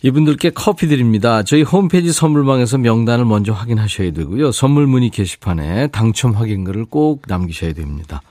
[0.03, 1.43] 이분들께 커피 드립니다.
[1.43, 4.51] 저희 홈페이지 선물방에서 명단을 먼저 확인하셔야 되고요.
[4.51, 8.21] 선물 문의 게시판에 당첨 확인글을 꼭 남기셔야 됩니다.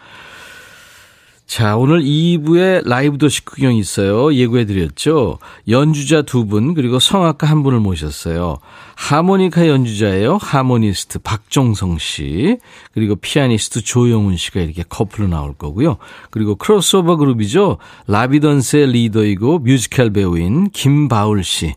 [1.47, 4.35] 자, 오늘 2부에 라이브 도시 구경이 있어요.
[4.35, 5.39] 예고해드렸죠.
[5.69, 8.59] 연주자 두 분, 그리고 성악가 한 분을 모셨어요.
[8.97, 10.39] 하모니카 연주자예요.
[10.41, 12.59] 하모니스트 박종성 씨,
[12.93, 15.99] 그리고 피아니스트 조영훈 씨가 이렇게 커플로 나올 거고요.
[16.31, 17.79] 그리고 크로스오버 그룹이죠.
[18.09, 21.75] 라비던스의 리더이고 뮤지컬 배우인 김바울 씨.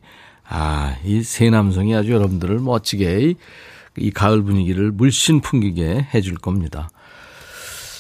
[0.50, 3.36] 아, 이 세 남성이 아주 여러분들을 멋지게
[3.98, 6.90] 이 가을 분위기를 물씬 풍기게 해줄 겁니다.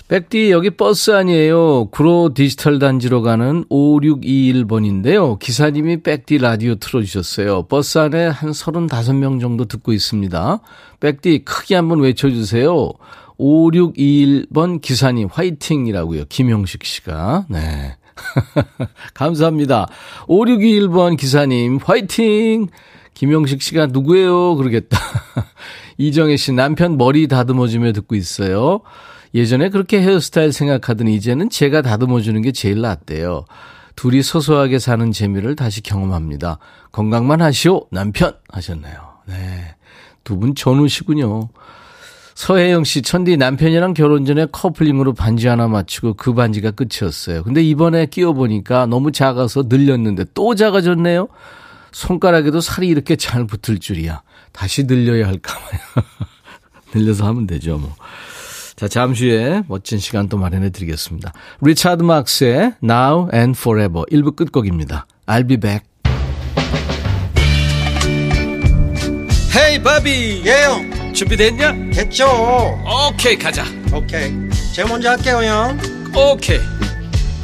[0.09, 1.89] 백디 여기 버스 아니에요.
[1.91, 5.37] 구로 디지털 단지로 가는 5621번인데요.
[5.37, 7.67] 기사님이 백디 라디오 틀어주셨어요.
[7.67, 10.61] 버스 안에 한 35명 정도 듣고 있습니다.
[10.99, 12.91] 백디 크게 한번 외쳐주세요.
[13.37, 16.23] 5621번 기사님 화이팅이라고요.
[16.27, 17.45] 김영식 씨가.
[17.47, 17.95] 네.
[19.13, 19.89] 감사합니다.
[20.27, 22.67] 5621번 기사님 화이팅!
[23.13, 24.55] 김영식 씨가 누구예요?
[24.55, 24.97] 그러겠다.
[25.99, 28.81] 이정혜 씨 남편 머리 다듬어주며 듣고 있어요.
[29.33, 33.45] 예전에 그렇게 헤어스타일 생각하더니 이제는 제가 다듬어 주는 게 제일 낫대요.
[33.95, 36.57] 둘이 소소하게 사는 재미를 다시 경험합니다.
[36.91, 38.33] 건강만 하시오, 남편!
[38.49, 38.93] 하셨네요.
[39.27, 39.75] 네.
[40.23, 41.49] 두 분 전우시군요.
[42.35, 47.43] 서혜영 씨, 천디 남편이랑 결혼 전에 커플링으로 반지 하나 맞추고 그 반지가 끝이었어요.
[47.43, 51.27] 근데 이번에 끼워보니까 너무 작아서 늘렸는데 또 작아졌네요?
[51.91, 54.21] 손가락에도 살이 이렇게 잘 붙을 줄이야.
[54.53, 56.05] 다시 늘려야 할까 봐요.
[56.95, 57.93] 늘려서 하면 되죠, 뭐.
[58.79, 61.33] 자, 잠시 후에 멋진 시간 또 마련해 드리겠습니다.
[61.59, 65.05] 리차드 막스의 Now and Forever 1부 끝곡입니다.
[65.25, 65.85] I'll be back.
[69.53, 70.43] 헤이 바비!
[70.45, 71.91] 예영 준비됐냐?
[71.91, 72.25] 됐죠.
[73.11, 73.65] 오케이 가자.
[73.93, 74.31] 오케이.
[74.73, 75.77] 제가 먼저 할게요 형.
[76.15, 76.59] 오케이.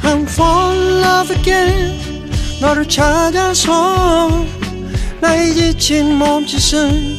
[0.04, 2.30] I'm fall in love again.
[2.62, 4.46] 너를 찾아서
[5.20, 7.18] 나의 지친 몸짓은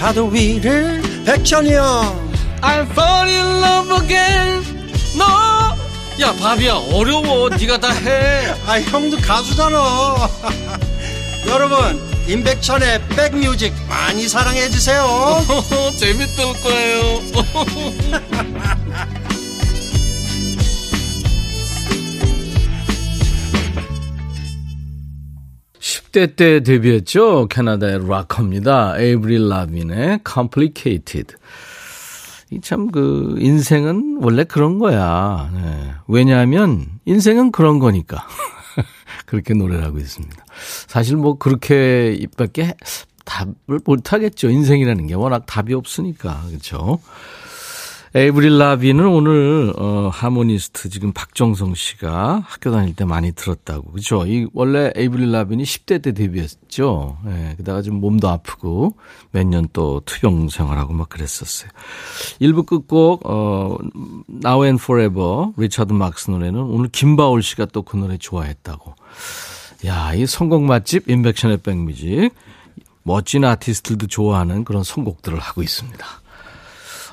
[0.00, 2.23] 파도 위를 백천이 형
[2.64, 4.64] I'm fall in love again.
[5.18, 5.76] 너.
[6.18, 7.50] 야, 바비야, 어려워.
[7.50, 8.54] 네가 다 해.
[8.66, 9.76] 아, 형도 가수잖아.
[11.46, 15.04] 여러분, 임백천의 백뮤직 많이 사랑해 주세요.
[15.98, 17.20] 재밌을 거예요.
[25.78, 27.48] 10대 때 데뷔했죠.
[27.48, 28.98] 캐나다의 락커입니다.
[28.98, 31.36] 에이브릴 라빈의 Complicated.
[32.60, 35.50] 참 그 인생은 원래 그런 거야.
[35.54, 35.92] 네.
[36.08, 38.26] 왜냐하면 인생은 그런 거니까.
[39.26, 40.44] 그렇게 노래를 하고 있습니다.
[40.86, 42.74] 사실 뭐 그렇게 입밖에
[43.24, 44.50] 답을 못 하겠죠.
[44.50, 46.42] 인생이라는 게 워낙 답이 없으니까.
[46.48, 47.00] 그렇죠?
[48.16, 53.90] 에이브릴 라빈은 오늘 어 하모니스트 지금 박종성 씨가 학교 다닐 때 많이 들었다고.
[53.90, 54.24] 그죠?
[54.24, 57.18] 이 원래 에이브릴 라빈이 10대 때 데뷔했죠.
[57.26, 57.30] 예.
[57.30, 58.96] 네, 그다가 좀 몸도 아프고
[59.32, 61.70] 몇 년 또 투병 생활하고 막 그랬었어요.
[62.40, 63.78] 1부 끝곡 어
[64.44, 68.94] Now and Forever 리차드 막스 노래는 오늘 김바울 씨가 또 그 노래 좋아했다고.
[69.86, 72.30] 야, 이 선곡 맛집 인백션의 백뮤직.
[73.02, 76.06] 멋진 아티스트들도 좋아하는 그런 선곡들을 하고 있습니다.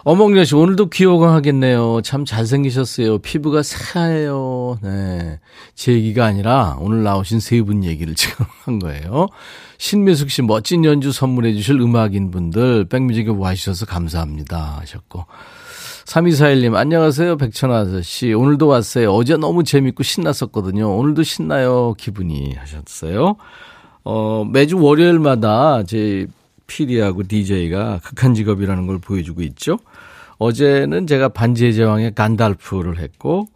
[0.03, 2.01] 어몽여 씨, 오늘도 귀여워하겠네요.
[2.03, 3.19] 참 잘생기셨어요.
[3.19, 4.79] 피부가 새하얘요.
[4.81, 5.39] 네.
[5.75, 9.27] 제 얘기가 아니라 오늘 나오신 세 분 얘기를 지금 한 거예요.
[9.77, 14.79] 신미숙 씨, 멋진 연주 선물해 주실 음악인 분들, 백뮤직에 와주셔서 감사합니다.
[14.81, 15.25] 하셨고.
[16.05, 17.37] 3241님, 안녕하세요.
[17.37, 18.33] 백천아 씨.
[18.33, 19.13] 오늘도 왔어요.
[19.13, 20.97] 어제 너무 재밌고 신났었거든요.
[20.97, 21.93] 오늘도 신나요.
[21.97, 23.35] 기분이 하셨어요.
[24.03, 26.25] 어, 매주 월요일마다 제
[26.65, 29.77] PD하고 DJ가 극한 직업이라는 걸 보여주고 있죠.
[30.41, 33.47] 어제는 제가 반지의 제왕의 간달프를 했고,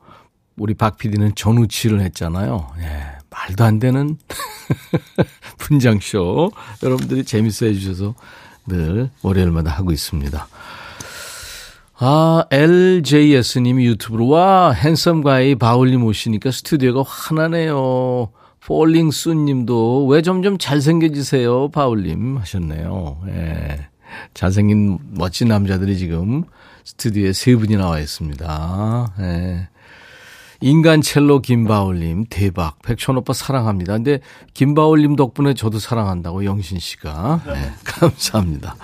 [0.56, 2.68] 우리 박 PD는 전우치를 했잖아요.
[2.78, 4.20] 예, 말도 안 되는
[5.58, 6.52] 분장쇼.
[6.84, 8.14] 여러분들이 재밌어 해주셔서
[8.68, 10.48] 늘 월요일마다 하고 있습니다.
[11.98, 18.30] 아, LJS님이 유튜브로, 와, 핸섬 가이 바울님 오시니까 스튜디오가 환하네요.
[18.60, 23.24] 폴링 순님도 왜 점점 잘생겨지세요, 바울님 하셨네요.
[23.30, 23.88] 예.
[24.36, 26.44] 잘생긴 멋진 남자들이 지금
[26.86, 29.14] 스튜디오에 세 분이 나와 있습니다.
[29.20, 29.68] 예.
[30.62, 32.82] 인간 첼로 김바울님 대박.
[32.82, 33.94] 백천 오빠 사랑합니다.
[33.94, 34.20] 근데
[34.54, 38.76] 김바울님 덕분에 저도 사랑한다고 영신 씨가 네, 감사합니다.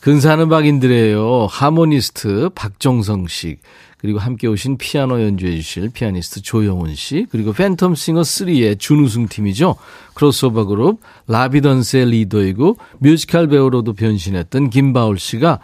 [0.00, 1.46] 근사한 음악인들이에요.
[1.50, 3.56] 하모니스트 박종성 씨
[4.00, 9.76] 그리고 함께 오신 피아노 연주해 주실 피아니스트 조영훈 씨, 그리고 팬텀 싱어 3의 준우승 팀이죠.
[10.14, 15.60] 크로스오버 그룹 라비던스의 리더이고 뮤지컬 배우로도 변신했던 김바울 씨가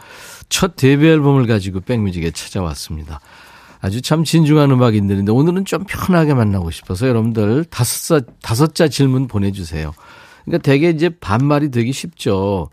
[0.48, 3.20] 첫 데뷔 앨범을 가지고 백뮤직에 찾아왔습니다.
[3.80, 9.28] 아주 참 진중한 음악인들인데 오늘은 좀 편하게 만나고 싶어서 여러분들 다섯 자, 다섯 자 질문
[9.28, 9.92] 보내주세요.
[10.44, 12.70] 그러니까 되게 이제 반말이 되기 쉽죠.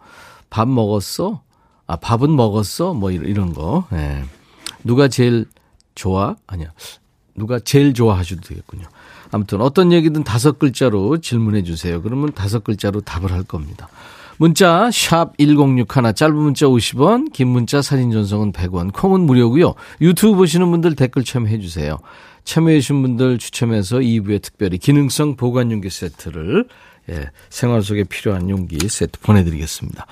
[0.50, 1.42] 밥 먹었어?
[1.88, 2.94] 아, 밥은 먹었어?
[2.94, 3.86] 뭐 이런 거.
[3.94, 4.24] 예.
[4.84, 5.46] 누가 제일
[5.96, 6.36] 좋아?
[6.48, 6.72] 아니야.
[7.36, 8.88] 누가 제일 좋아하셔도 되겠군요.
[9.32, 12.02] 아무튼 어떤 얘기든 다섯 글자로 질문해 주세요.
[12.02, 13.90] 그러면 다섯 글자로 답을 할 겁니다.
[14.38, 19.76] 문자 1061, 짧은 문자 50원, 긴 문자 사진 전송은 100원, 콩은 무료고요.
[20.02, 22.00] 유튜브 보시는 분들 댓글 참여해 주세요.
[22.43, 26.67] 참여해 주신 분들 추첨해서 2부에 특별히 기능성 보관 용기 세트를
[27.10, 30.08] 예, 생활 속에 필요한 용기 세트 보내드리겠습니다.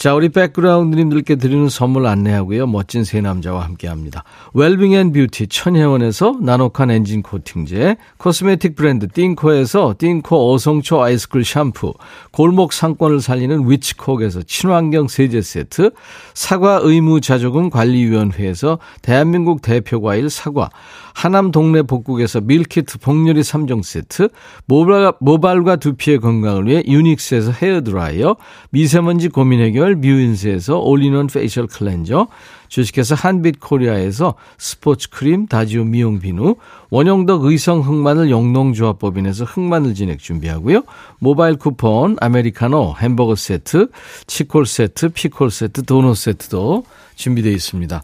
[0.00, 2.66] 자, 우리 백그라운드님들께 드리는 선물 안내하고요.
[2.66, 4.24] 멋진 세 남자와 함께 합니다.
[4.54, 11.92] 웰빙 앤 뷰티 천혜원에서 나노칸 엔진 코팅제, 코스메틱 브랜드 띵코에서 띵코 어성초 아이스쿨 샴푸,
[12.30, 15.90] 골목 상권을 살리는 위치콕에서 친환경 세제 세트,
[16.32, 20.70] 사과 의무 자조금 관리위원회에서 대한민국 대표 과일 사과,
[21.14, 24.28] 하남 동네 복국에서 밀키트 복요리 3종 세트,
[24.66, 28.36] 모발, 모발과 두피의 건강을 위해 유닉스에서 헤어드라이어,
[28.70, 32.28] 미세먼지 고민 해결 뮤인스에서 올리원 페이셜 클렌저,
[32.68, 36.54] 주식회사 한빛코리아에서 스포츠 크림 다지오 미용 비누,
[36.90, 40.82] 원형덕 의성 흑마늘 영농조합법인에서 흑마늘 진액 준비하고요.
[41.18, 43.88] 모바일 쿠폰, 아메리카노, 햄버거 세트,
[44.26, 46.84] 치콜 세트, 피콜 세트, 도넛 세트도
[47.16, 48.02] 준비되어 있습니다.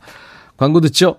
[0.57, 1.19] 광고 듣죠?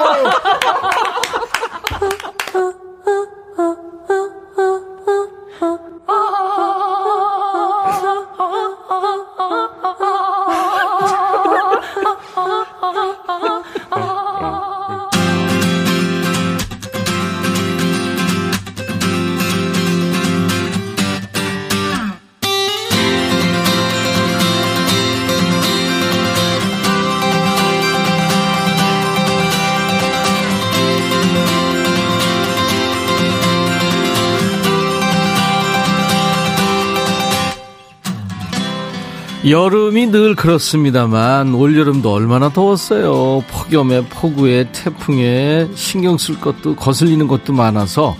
[39.51, 43.43] 여름이 늘 그렇습니다만 올여름도 얼마나 더웠어요.
[43.49, 48.15] 폭염에 폭우에 태풍에 신경 쓸 것도 거슬리는 것도 많아서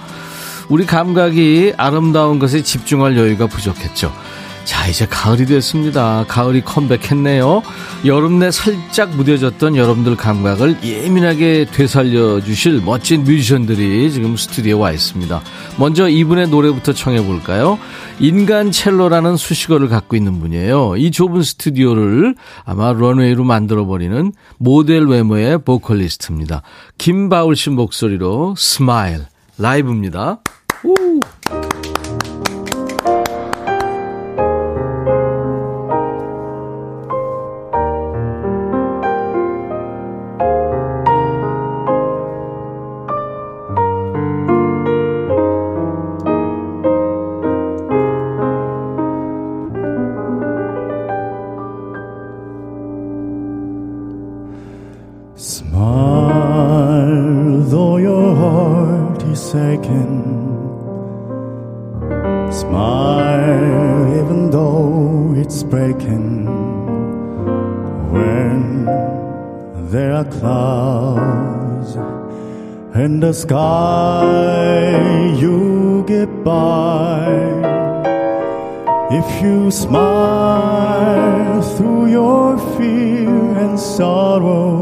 [0.67, 4.13] 우리 감각이 아름다운 것에 집중할 여유가 부족했죠.
[4.65, 6.26] 자, 이제 가을이 됐습니다.
[6.28, 7.63] 가을이 컴백했네요.
[8.03, 15.39] 여름 내 살짝 무뎌졌던 여러분들 감각을 예민하게 되살려 주실 멋진 뮤지션들이 지금 스튜디오에 와 있습니다.
[15.77, 17.77] 먼저 이분의 노래부터 청해 볼까요?
[18.19, 20.95] 인간 첼로라는 수식어를 갖고 있는 분이에요.
[20.97, 22.33] 이 좁은 스튜디오를
[22.65, 26.63] 아마 런웨이로 만들어 버리는 모델 외모의 보컬리스트입니다.
[26.97, 29.25] 김바울 씨 목소리로 Smile
[29.59, 30.39] 라이브입니다.
[59.34, 60.52] Aching.
[62.52, 66.46] Smile, even though it's breaking.
[68.12, 68.86] When
[69.89, 71.96] there are clouds
[72.96, 74.91] in the sky,
[75.39, 77.28] you get by.
[79.12, 83.30] If you smile through your fear
[83.63, 84.78] and sorrow,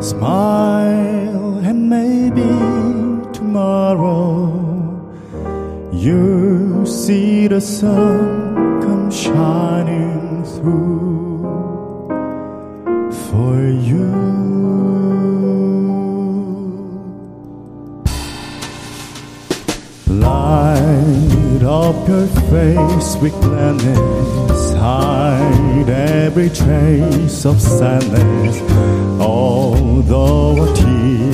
[0.00, 1.13] smile
[3.94, 4.50] tomorrow
[5.92, 11.42] you see the sun come shining through
[13.28, 13.56] for
[13.88, 14.10] you.
[20.08, 28.60] Light up your face with gladness, hide every trace of sadness.
[29.20, 31.33] Although a tear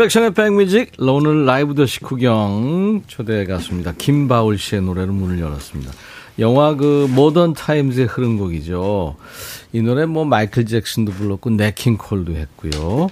[0.00, 3.92] 임백천의 백뮤직, 오늘 라이브도 식후경 초대 가수입니다.
[3.98, 5.92] 김바울 씨의 노래로 문을 열었습니다.
[6.38, 9.16] 영화 그 모던 타임즈에 흐른 곡이죠.
[9.74, 13.08] 이 노래 뭐 마이클 잭슨도 불렀고 냇 킹 콜도 했고요.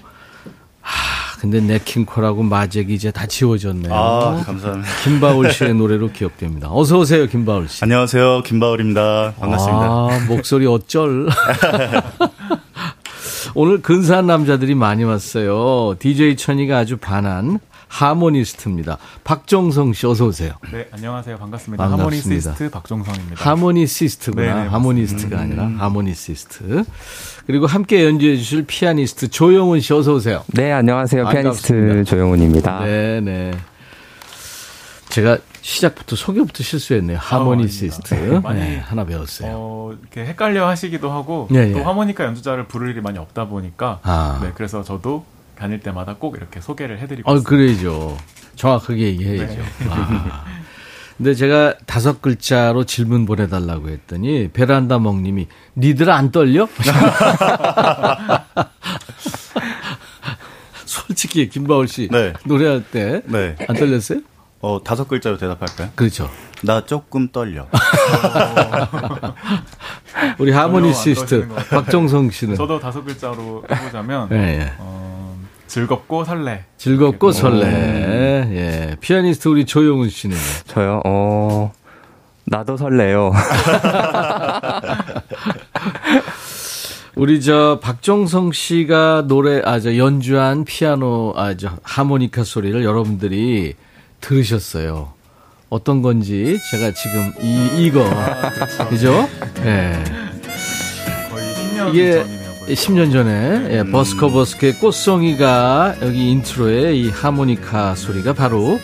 [0.80, 0.88] 아,
[1.40, 3.92] 근데 냇 킹 콜하고 마잭이 이제 다 지워졌네요.
[3.92, 4.88] 아, 감사합니다.
[5.04, 6.70] 김바울 씨의 노래로 기억됩니다.
[6.72, 7.84] 어서 오세요, 김바울 씨.
[7.84, 9.34] 안녕하세요, 김바울입니다.
[9.38, 9.84] 반갑습니다.
[9.84, 11.28] 아, 목소리 어쩔.
[13.60, 15.96] 오늘 근사한 남자들이 많이 왔어요.
[15.98, 18.98] DJ 천이가 아주 반한 하모니스트입니다.
[19.24, 20.52] 박종성 씨 어서 오세요.
[20.72, 21.36] 네, 안녕하세요.
[21.38, 21.82] 반갑습니다.
[21.82, 22.04] 반갑습니다.
[22.04, 23.50] 하모니시스트 박종성입니다.
[23.50, 24.42] 하모니시스트구나.
[24.42, 24.74] 네네, 맞습니다.
[24.76, 26.84] 하모니스트가 아니라 하모니시스트.
[27.48, 30.44] 그리고 함께 연주해 주실 피아니스트 조영훈 씨 어서 오세요.
[30.54, 31.24] 네, 안녕하세요.
[31.24, 32.04] 피아니스트 반갑습니다.
[32.04, 32.84] 조영훈입니다.
[32.84, 33.50] 네, 네.
[35.10, 37.18] 제가 시작부터 소개부터 실수했네요.
[37.18, 38.14] 하모니시스트.
[38.14, 39.50] 네, 많이, 네, 하나 배웠어요.
[39.54, 41.82] 어, 이렇게 헷갈려 하시기도 하고 예, 또 예.
[41.82, 44.38] 하모니카 연주자를 부를 일이 많이 없다 보니까 아.
[44.42, 45.24] 네, 그래서 저도
[45.56, 47.48] 다닐 때마다 꼭 이렇게 소개를 해드리고 어, 있습니다.
[47.48, 48.16] 그래야죠.
[48.56, 49.54] 정확하게 얘기해야죠.
[49.54, 49.64] 네.
[49.90, 50.44] 아.
[51.16, 56.68] 근데 제가 다섯 글자로 질문 보내달라고 했더니 베란다 멍님이 니들 안 떨려?
[60.86, 62.34] 솔직히 김바울 씨 네.
[62.44, 63.56] 노래할 때안 네.
[63.56, 64.20] 떨렸어요?
[64.60, 65.90] 어, 다섯 글자로 대답할까요?
[65.94, 66.28] 그렇죠.
[66.64, 67.68] 나 조금 떨려.
[70.38, 71.46] 우리 하모니 안 시스트.
[71.70, 74.72] 박종성 씨는 저도 다섯 글자로 해보자면 예, 예.
[74.78, 75.36] 어,
[75.68, 76.64] 즐겁고 설레.
[76.76, 77.32] 즐겁고 오.
[77.32, 77.66] 설레.
[77.68, 78.96] 예.
[79.00, 80.36] 피아니스트 우리 조영훈 씨는
[80.66, 81.02] 저요?
[81.06, 81.72] 어,
[82.46, 83.32] 나도 설레요.
[87.14, 93.74] 우리 저 박종성 씨가 노래 아 저 연주한 피아노 아 저 하모니카 소리를 여러분들이
[94.20, 95.12] 들으셨어요.
[95.70, 98.08] 어떤 건지 제가 지금 이 이거
[98.88, 99.28] 그죠?
[99.64, 100.02] 예.
[101.30, 102.54] 거의 10년 이게 전이네요.
[102.58, 102.74] 벌써.
[102.74, 108.80] 10년 전에 예, 버스커 버스커의 꽃송이가 여기 인트로에 이 하모니카 소리가 바로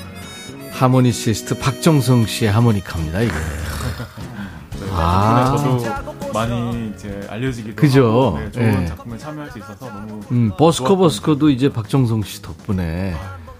[0.72, 3.20] 하모니시스트 박종성 씨의 하모니카입니다.
[3.22, 3.32] 이게.
[3.32, 5.56] 네, 아.
[5.56, 8.06] 저도 많이 이제 알려지기도 그죠?
[8.06, 8.86] 하고 네, 좋은 예.
[8.86, 13.14] 작품에 참여할 수 있어서 너무 음, 버스커 버스커도 이제 박정성 씨 덕분에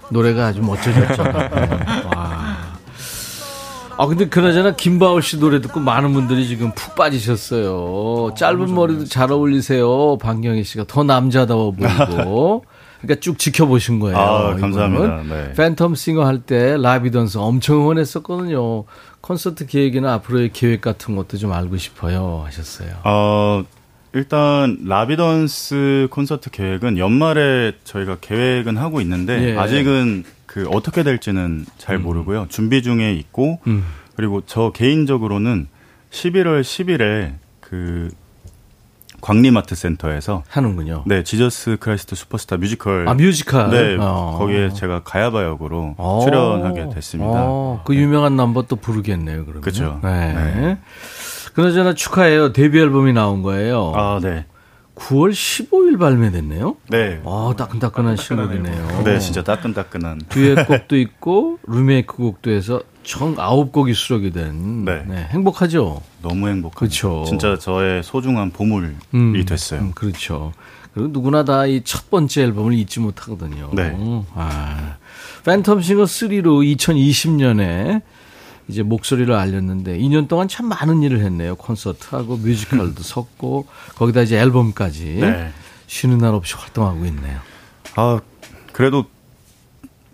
[0.09, 1.49] 노래가 아주 멋져졌잖아요.
[2.15, 2.55] 와.
[3.97, 8.33] 아, 근데 그나저나 김바울 씨 노래 듣고 많은 분들이 지금 푹 빠지셨어요.
[8.35, 10.17] 짧은 머리도 잘 어울리세요.
[10.17, 12.65] 방경희 씨가 더 남자다워 보이고.
[13.01, 14.17] 그러니까 쭉 지켜보신 거예요.
[14.17, 15.23] 아, 감사합니다.
[15.29, 15.53] 네.
[15.55, 18.83] 팬텀 싱어 할 때 라비던스 엄청 응원했었거든요.
[19.21, 22.43] 콘서트 계획이나 앞으로의 계획 같은 것도 좀 알고 싶어요.
[22.45, 22.89] 하셨어요.
[23.05, 23.63] 어,
[24.15, 29.57] 일단 라비던스 콘서트 계획은 연말에 저희가 계획은 하고 있는데 예.
[29.57, 32.47] 아직은 그 어떻게 될지는 잘 모르고요.
[32.47, 33.83] 준비 중에 있고 음.
[34.15, 35.67] 그리고 저 개인적으로는
[36.11, 38.09] 11월 10일에 그
[39.19, 41.03] 광림아트 센터에서 하는군요.
[41.07, 43.69] 네 지저스 크라이스트 슈퍼스타 뮤지컬 아, 뮤지컬?
[43.69, 44.37] 네 어.
[44.39, 46.21] 거기에 제가 가야바 역으로 어.
[46.23, 47.33] 출연하게 됐습니다.
[47.33, 49.61] 어, 그 유명한 넘버 또 부르겠네요, 그러면.
[49.61, 49.99] 그쵸.
[50.03, 50.33] 네.
[50.33, 50.77] 네.
[51.55, 52.53] 그나저나 축하해요.
[52.53, 53.93] 데뷔 앨범이 나온 거예요.
[53.95, 54.45] 아 네.
[54.95, 56.77] 9월 15일 발매됐네요.
[56.89, 57.21] 네.
[57.25, 59.03] 아, 따끈따끈한 신곡이네요.
[59.03, 60.21] 네, 진짜 따끈따끈한.
[60.29, 65.03] 듀엣 곡도 있고 리메이크 곡도 해서 총 9곡이 수록이 된 네.
[65.05, 66.01] 네, 행복하죠.
[66.21, 66.79] 너무 행복합니다.
[66.79, 67.25] 그렇죠.
[67.27, 69.81] 진짜 저의 소중한 보물이 음, 됐어요.
[69.81, 70.53] 음, 그렇죠.
[70.93, 73.71] 그리고 누구나 다 이 첫 번째 앨범을 잊지 못하거든요.
[73.73, 73.97] 네.
[74.33, 74.95] 아,
[75.43, 78.01] 팬텀 싱어 3로 2020년에
[78.67, 81.55] 이제 목소리를 알렸는데 2년 동안 참 많은 일을 했네요.
[81.55, 85.51] 콘서트하고 뮤지컬도 섰고 거기다 이제 앨범까지 네.
[85.87, 87.39] 쉬는 날 없이 활동하고 있네요.
[87.95, 88.19] 아,
[88.73, 89.05] 그래도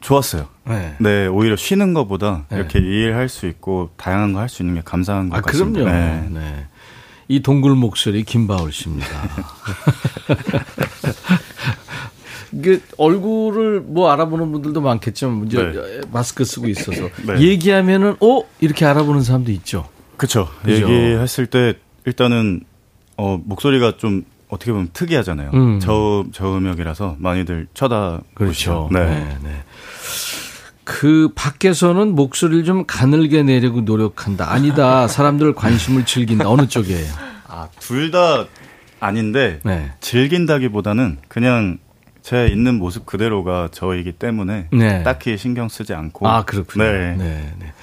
[0.02, 0.48] 좋았어요.
[0.66, 0.96] 네.
[1.00, 2.58] 네, 오히려 쉬는 것보다 네.
[2.58, 5.84] 이렇게 일할 수 있고 다양한 거 할 수 있는 게 감사한 것 아, 같습니다.
[5.84, 6.00] 그럼요.
[6.00, 6.28] 네.
[6.30, 6.68] 네.
[7.28, 9.08] 이 동굴 목소리 김바울 씨입니다.
[12.54, 16.02] 이게 얼굴을 뭐 알아보는 분들도 많겠지만 이제 네.
[16.12, 17.40] 마스크 쓰고 있어서 네.
[17.40, 19.88] 얘기하면은 어 이렇게 알아보는 사람도 있죠.
[20.18, 20.48] 그쵸.
[20.64, 20.84] 그죠.
[20.84, 21.76] 얘기했을 때
[22.06, 22.62] 일단은
[23.18, 25.52] 어, 목소리가 좀 어떻게 보면 특이하잖아요.
[25.54, 25.80] 음.
[25.80, 28.30] 저, 저음역이라서 많이들 쳐다보시죠.
[28.34, 28.90] 그렇죠.
[28.92, 29.00] 네.
[29.06, 29.64] 네, 네.
[30.84, 34.52] 그 밖에서는 목소리를 좀 가늘게 내려고 노력한다.
[34.52, 35.08] 아니다.
[35.10, 36.50] 사람들 관심을 즐긴다.
[36.50, 37.08] 어느 쪽이에요?
[37.48, 38.46] 아, 둘 다
[39.00, 39.92] 아닌데 네.
[40.02, 41.78] 즐긴다기보다는 그냥
[42.22, 45.04] 제 있는 모습 그대로가 저이기 때문에 네.
[45.04, 46.84] 딱히 신경 쓰지 않고 아, 그렇군요.
[46.86, 47.16] 네.
[47.18, 47.74] 네, 네.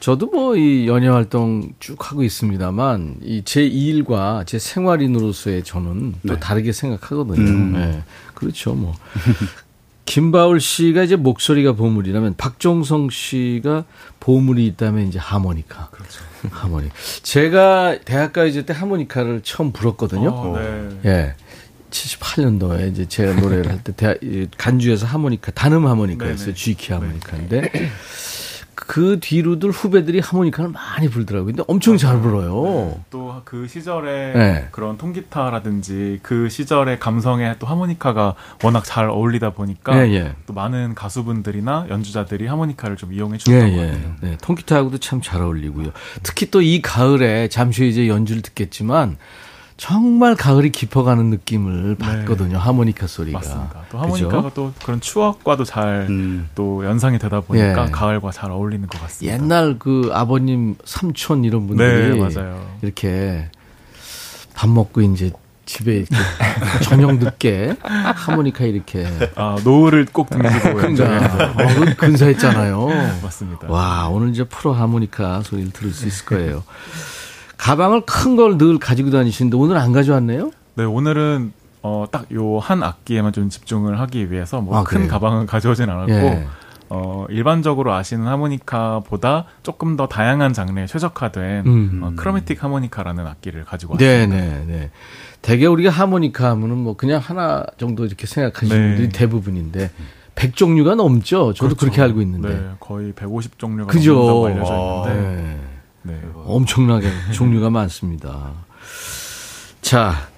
[0.00, 6.34] 저도 뭐 이 연예 활동 쭉 하고 있습니다만 이 제 일과 제 생활인으로서의 저는 또
[6.34, 6.40] 네.
[6.40, 7.48] 다르게 생각하거든요.
[7.50, 7.72] 음.
[7.72, 8.02] 네.
[8.34, 8.74] 그렇죠.
[8.74, 8.94] 뭐
[10.06, 13.84] 김바울 씨가 이제 목소리가 보물이라면 박종성 씨가
[14.18, 15.88] 보물이 있다면 이제 하모니카.
[15.90, 16.22] 그렇죠.
[16.50, 16.88] 하모니.
[17.22, 20.28] 제가 대학가 이제 때 하모니카를 처음 불었거든요.
[20.30, 20.88] 어, 네.
[21.04, 21.34] 예.
[21.90, 24.16] 78년도에 이제 제가 노래를 할 때
[24.56, 26.54] 간주에서 하모니카 단음 하모니카였어요.
[26.54, 27.70] G키 하모니카인데
[28.74, 31.46] 그 뒤로들 후배들이 하모니카를 많이 불더라고요.
[31.54, 33.00] 근데 엄청 잘 불어요.
[33.10, 34.68] 또그 시절에 네.
[34.72, 38.34] 그런 통기타라든지 그 시절의 감성에 또 하모니카가
[38.64, 40.34] 워낙 잘 어울리다 보니까 예, 예.
[40.46, 43.86] 또 많은 가수분들이나 연주자들이 하모니카를 좀 이용해 예, 주셨던 것 예.
[43.86, 44.14] 같아요.
[44.22, 45.90] 네, 통기타하고도 참 잘 어울리고요.
[46.22, 49.18] 특히 또 이 가을에 잠시 후에 이제 연주를 듣겠지만
[49.80, 52.58] 정말 가을이 깊어가는 느낌을 받거든요.
[52.58, 53.40] 하모니카 소리가.
[53.40, 53.48] 네.
[53.48, 53.80] 맞습니다.
[53.90, 53.98] 또 그죠?
[53.98, 56.84] 하모니카가 또 그런 추억과도 잘또 음.
[56.84, 57.90] 연상이 되다 보니까 예.
[57.90, 59.34] 가을과 잘 어울리는 것 같습니다.
[59.34, 62.30] 옛날 그 아버님 삼촌 이런 분들이 네.
[62.82, 63.50] 이렇게
[64.54, 65.32] 밥 먹고 이제
[65.64, 66.14] 집에 이렇게
[66.84, 72.86] 저녁 늦게 하모니카 이렇게 아, 노을을 꼭 등지고 그러니까 어, 그 근사했잖아요.
[73.24, 73.66] 맞습니다.
[73.70, 76.64] 와 오늘 이제 프로 하모니카 소리를 들을 수 있을 거예요.
[77.60, 80.50] 가방을 큰 걸 늘 가지고 다니시는데 오늘 안 가져왔네요?
[80.76, 81.52] 네, 오늘은
[81.82, 85.08] 어, 딱 요 한 악기에만 좀 집중을 하기 위해서 뭐 아, 큰?
[85.08, 86.46] 가방은 가져오진 않았고 예.
[86.88, 92.00] 어, 일반적으로 아시는 하모니카보다 조금 더 다양한 장르에 최적화된 음.
[92.02, 94.26] 어, 크로매틱 하모니카라는 악기를 가지고 왔습니다.
[94.36, 94.90] 네네 네.
[95.42, 98.88] 대개 우리가 하모니카 하면은 뭐 그냥 하나 정도 이렇게 생각하시는 네.
[98.88, 99.90] 분들이 대부분인데
[100.34, 101.52] 100종류가 넘죠.
[101.54, 102.48] 저도 그렇게 알고 있는데.
[102.48, 104.14] 네, 거의 150종류가 그죠.
[104.14, 105.36] 넘는다고 알려져 있는데.
[105.42, 105.56] 네.
[106.02, 106.20] 네.
[106.46, 108.52] 엄청나게 종류가 많습니다.
[109.80, 110.28] 자,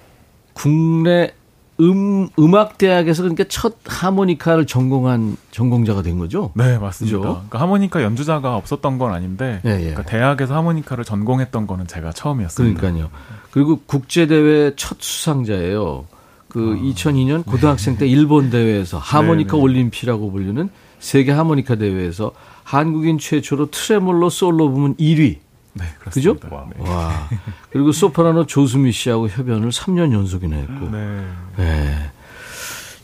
[0.53, 1.31] 국내
[1.79, 6.51] 음, 음악대학에서 그러니까 첫 하모니카를 전공한 전공자가 된 거죠?
[6.55, 7.17] 네, 맞습니다.
[7.17, 7.33] 그죠?
[7.33, 9.79] 그러니까 하모니카 연주자가 없었던 건 아닌데, 예, 예.
[9.79, 12.79] 그러니까 대학에서 하모니카를 전공했던 거는 제가 처음이었습니다.
[12.79, 13.09] 그러니까요.
[13.51, 16.05] 그리고 국제대회 첫 수상자예요.
[16.47, 19.63] 그 2002년 고등학생 때 일본 대회에서 하모니카 네, 네.
[19.63, 22.31] 올림피라고 불리는 세계 하모니카 대회에서
[22.63, 25.37] 한국인 최초로 트레몰로 솔로 부문 1위.
[25.73, 26.35] 네, 그죠?
[26.35, 26.67] 그렇습니다.
[26.83, 26.89] 네.
[26.89, 27.29] 와.
[27.71, 30.89] 그리고 소프라노 조수미 씨하고 협연을 3년 연속이나 했고.
[30.91, 31.27] 네.
[31.57, 32.09] 네.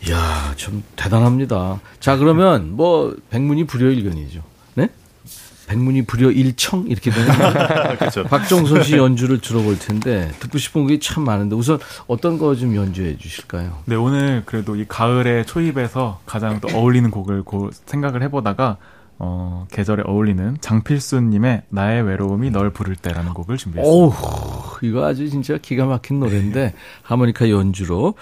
[0.07, 1.79] 이야, 좀 대단합니다.
[1.99, 4.41] 자, 그러면 뭐 백문이 불여일견이죠.
[4.75, 4.87] 네?
[5.67, 7.27] 백문이 불여일청 이렇게 되는.
[7.99, 8.23] 그렇죠.
[8.23, 13.17] 박정선 씨 연주를 들어볼 텐데 듣고 싶은 게 참 많은데 우선 어떤 거 좀 연주해
[13.17, 13.79] 주실까요?
[13.85, 18.77] 네, 오늘 그래도 이 가을의 초입에서 가장 또 어울리는 곡을 고 생각을 해보다가,
[19.21, 24.17] 어, 계절에 어울리는 장필수님의 나의 외로움이 널 부를 때라는 곡을 준비했습니다.
[24.17, 28.13] 어우, 이거 아주 진짜 기가 막힌 노래인데 하모니카 연주로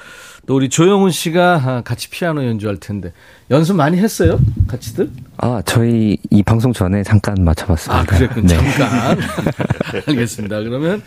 [0.48, 3.14] 또 우리 조영훈 씨가 아, 같이 피아노 연주할 텐데
[3.52, 4.40] 연습 많이 했어요?
[4.68, 5.12] 같이들?
[5.38, 8.00] 아, 저희 이 방송 전에 잠깐 맞춰봤습니다.
[8.00, 8.48] 아, 그랬군.
[8.48, 8.56] 네.
[8.56, 9.20] 잠깐.
[10.08, 10.62] 알겠습니다.
[10.64, 11.04] 그러면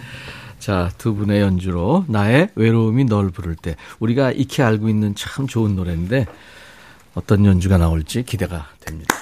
[0.61, 5.75] 자, 두 분의 연주로 나의 외로움이 널 부를 때 우리가 익히 알고 있는 참 좋은
[5.75, 6.27] 노래인데
[7.15, 9.17] 어떤 연주가 나올지 기대가 됩니다.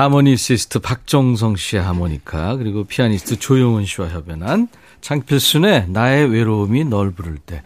[0.00, 4.68] 하모니시스트 박정성 씨의 하모니카 그리고 피아니스트 조용은 씨와 협연한
[5.02, 7.62] 장필순의 나의 외로움이 널 부를 때.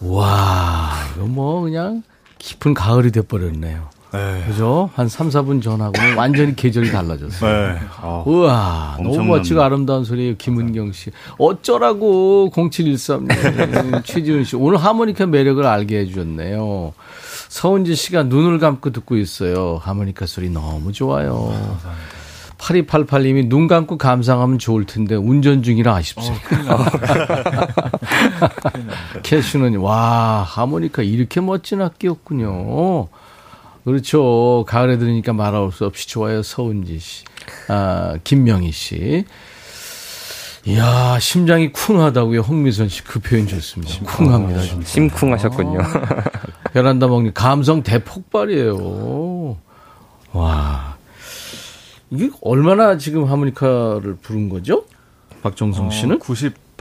[0.00, 2.02] 와, 이거 뭐 그냥
[2.38, 3.90] 깊은 가을이 돼버렸네요.
[4.12, 4.44] 네.
[4.46, 4.90] 그죠?
[4.94, 7.72] 한 3, 4분 전하고는 완전히 계절이 달라졌어요.
[7.74, 7.78] 네.
[8.00, 11.10] 아, 우와, 너무 멋지고 아름다운 소리예요, 김은경 씨.
[11.38, 14.04] 어쩌라고, 0713님.
[14.04, 14.56] 최지훈 씨.
[14.56, 16.92] 오늘 하모니카 매력을 알게 해주셨네요.
[17.52, 19.78] 서은지 씨가 눈을 감고 듣고 있어요.
[19.82, 21.52] 하모니카 소리 너무 좋아요.
[22.56, 26.78] 8288님이 눈 감고 감상하면 좋을 텐데 운전 중이라 아쉽습니다.
[29.22, 33.08] 캐슈는 와 하모니카 이렇게 멋진 악기였군요.
[33.84, 34.64] 그렇죠.
[34.66, 36.42] 가을에 들으니까 말할 수 없이 좋아요.
[36.42, 37.24] 서은지 씨,
[37.68, 39.26] 아 김명희 씨.
[40.64, 42.40] 이야 심장이 쿵하다고요.
[42.40, 44.04] 홍미선 씨 그 표현 좋습니다.
[44.04, 44.60] 쿵합니다.
[44.62, 44.86] 진짜.
[44.86, 45.78] 심쿵하셨군요.
[46.72, 49.56] 베란다 먹니 감성 대폭발이에요.
[50.32, 50.96] 와.
[52.10, 54.84] 이게 얼마나 지금 하모니카를 부른 거죠?
[55.42, 56.18] 박정성 씨는?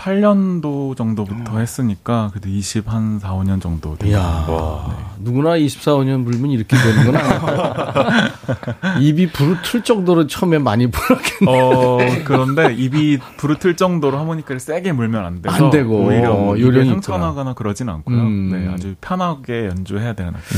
[0.01, 4.89] 98년도 정도부터 했으니까 그래도 20 한 4, 5년 정도 된 이야, 것
[5.19, 9.01] 누구나 24, 5년 불면 이렇게 되는 건 아니에요.
[9.01, 11.51] 입이 부르 틀 정도로 처음에 많이 불었겠네.
[11.51, 16.59] 어, 그런데 입이 부르 틀 정도로 하모니카를 세게 물면 안 돼서 안 되고, 오히려 어,
[16.59, 18.17] 요령이 상처나거나 그러진 않고요.
[18.17, 18.49] 음.
[18.51, 20.55] 네, 아주 편하게 연주해야 되는 악기.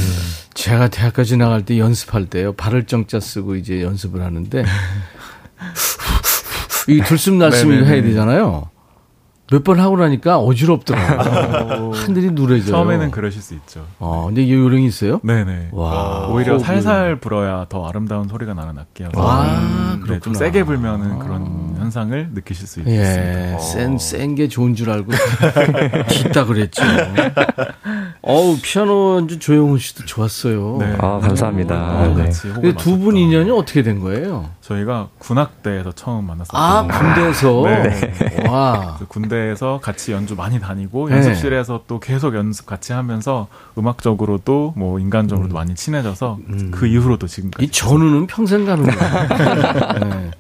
[0.54, 2.54] 제가 대학까지 나갈 때 연습할 때요.
[2.54, 4.64] 발을 정자 쓰고 이제 연습을 하는데
[6.88, 8.02] 이 들숨 날숨 이거 해야.
[8.02, 8.73] 되잖아요.
[9.54, 11.92] 몇 번 하고 나니까 어지럽더라고요.
[11.94, 12.72] 하늘이 누래져요.
[12.72, 13.86] 처음에는 그러실 수 있죠.
[14.00, 15.20] 어, 근데 이 요령이 있어요?
[15.24, 15.70] 네네.
[15.72, 16.28] 와.
[16.28, 16.66] 오히려 호흡을.
[16.66, 20.34] 살살 불어야 더 아름다운 소리가 나는 악기여서 아, 네, 좀.
[20.34, 23.54] 세게 불면은 그런 현상을 느끼실 수 있습니다.
[23.54, 25.12] 예, 센, 센 게 좋은 줄 알고
[26.10, 26.82] 깃다 그랬죠.
[28.26, 30.78] 어우, 피아노 연주 조영훈 씨도 좋았어요.
[30.80, 30.96] 네.
[31.00, 31.76] 아, 감사합니다.
[31.76, 32.24] 어, 네.
[32.24, 33.18] 같이 호흡을 근데 두분 맞췄던.
[33.18, 34.50] 인연이 어떻게 된 거예요?
[34.62, 36.64] 저희가 군악대에서 처음 만났었거든요.
[36.64, 37.64] 아, 군대에서?
[37.66, 38.48] 네.
[38.48, 38.98] 와.
[39.10, 41.18] 군대에서 같이 연주 많이 다니고 네.
[41.18, 43.48] 연습실에서 또 계속 연습 같이 하면서
[43.78, 46.38] 음악적으로도 뭐 인간적으로도 많이 친해져서
[46.72, 50.10] 그 이후로도 지금까지 이 전우는 평생 가는 거예요.
[50.10, 50.32] 네.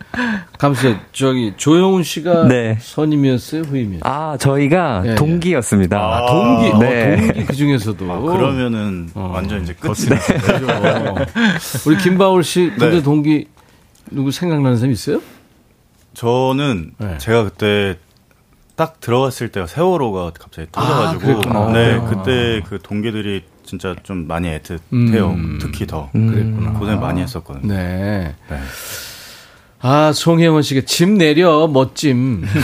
[0.58, 2.78] 감사 저기 조영훈 씨가 네.
[2.80, 4.02] 선임이었어요, 후임이었어요?
[4.04, 5.16] 아, 저희가 예, 예.
[5.16, 5.98] 동기였습니다.
[6.00, 7.14] 아, 동기, 네.
[7.14, 8.12] 어, 동기 그 중에 서도.
[8.12, 9.32] 아, 그러면은 어.
[9.34, 10.18] 완전 이제 끝이네.
[10.42, 11.16] 그렇죠.
[11.90, 13.02] 우리 김바울 씨 군대 네.
[13.04, 13.48] 동기
[14.12, 15.22] 누구 생각나는 사람 있어요?
[16.14, 17.18] 저는 네.
[17.18, 17.98] 제가 그때
[18.76, 21.72] 딱 들어갔을 때가 세월호가 갑자기 터져가지고 그랬구나.
[21.72, 22.06] 네 아.
[22.06, 25.34] 그때 그 동기들이 진짜 좀 많이 애틋해요.
[25.34, 25.60] 음.
[25.62, 26.74] 특히 더 그랬구나.
[26.74, 27.74] 고생 많이 했었거든요.
[27.74, 28.36] 네.
[28.50, 28.60] 네.
[29.86, 32.46] 아, 송혜원 씨가 짐 내려, 멋짐.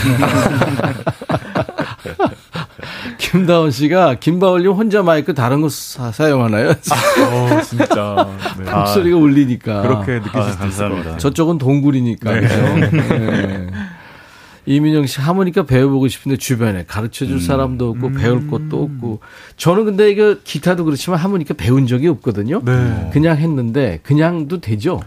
[3.30, 6.70] 김다원 씨가 김바울님 혼자 마이크 다른 거 사, 사용하나요?
[6.70, 8.28] 어, 진짜
[8.58, 8.70] 네.
[8.72, 9.82] 목소리가 울리니까.
[9.82, 10.82] 그렇게 느끼실 아, 수.
[10.82, 11.18] 같아요.
[11.18, 12.32] 저쪽은 동굴이니까.
[12.32, 12.40] 네.
[12.40, 12.96] 그죠?
[12.96, 13.70] 네.
[14.66, 19.20] 이민영 씨 하모니카 배워보고 싶은데 주변에 가르쳐 줄 사람도 없고 배울 곳도 없고
[19.56, 22.62] 저는 근데 이거 기타도 그렇지만 하모니카 배운 적이 없거든요.
[22.64, 23.10] 네.
[23.12, 25.00] 그냥 했는데 그냥도 되죠.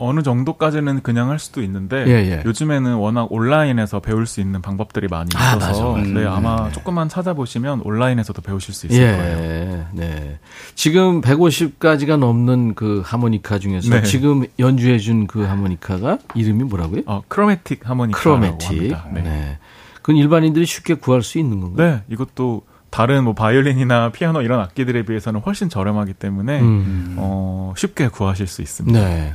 [0.00, 2.42] 어느 정도까지는 그냥 할 수도 있는데 예, 예.
[2.46, 6.20] 요즘에는 워낙 온라인에서 배울 수 있는 방법들이 많이 아, 있어서 맞아, 맞아.
[6.20, 9.38] 네, 아마 조금만 찾아보시면 온라인에서도 배우실 수 있을 거예요.
[9.38, 10.38] 예, 네.
[10.76, 14.02] 지금 150가지가 넘는 그 하모니카 중에서 네.
[14.02, 17.02] 지금 연주해 준 그 하모니카가 이름이 뭐라고요?
[17.06, 18.68] 어, 크로매틱 하모니카라고 크로매틱.
[18.70, 19.06] 합니다.
[19.12, 19.20] 네.
[19.22, 19.58] 네.
[19.96, 21.90] 그건 일반인들이 쉽게 구할 수 있는 건가요?
[21.90, 27.14] 네, 이것도 다른 뭐 바이올린이나 피아노 이런 악기들에 비해서는 훨씬 저렴하기 때문에 음.
[27.18, 28.98] 어, 쉽게 구하실 수 있습니다.
[28.98, 29.34] 네.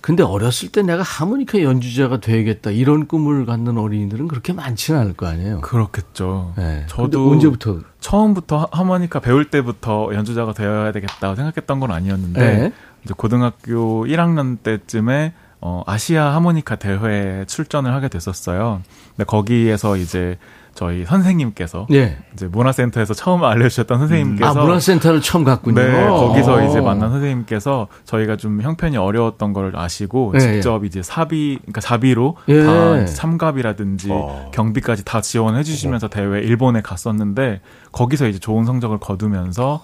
[0.00, 5.26] 근데 어렸을 때 내가 하모니카 연주자가 되야겠다 이런 꿈을 갖는 어린이들은 그렇게 많지는 않을 거
[5.26, 5.60] 아니에요.
[5.60, 6.52] 그렇겠죠.
[6.56, 6.84] 네.
[6.88, 7.80] 저도 언제부터?
[8.00, 12.72] 처음부터 하- 하모니카 배울 때부터 연주자가 되어야 되겠다고 생각했던 건 아니었는데 네.
[13.04, 18.82] 이제 고등학교 1학년 때쯤에 어, 아시아 하모니카 대회에 출전을 하게 됐었어요.
[19.16, 20.36] 근데 거기에서 이제
[20.74, 22.18] 저희 선생님께서 예.
[22.34, 25.80] 이제 문화센터에서 처음 알려주셨던 선생님께서 아, 문화센터를 처음 갔군요.
[25.80, 26.64] 네, 거기서 어.
[26.64, 32.36] 이제 만난 선생님께서 저희가 좀 형편이 어려웠던 걸 아시고 예, 직접 이제 사비, 그러니까 자비로
[32.48, 32.64] 예.
[32.64, 34.50] 다 이제 참가비라든지 어.
[34.52, 37.60] 경비까지 다 지원해 주시면서 대회 일본에 갔었는데
[37.92, 39.80] 거기서 이제 좋은 성적을 거두면서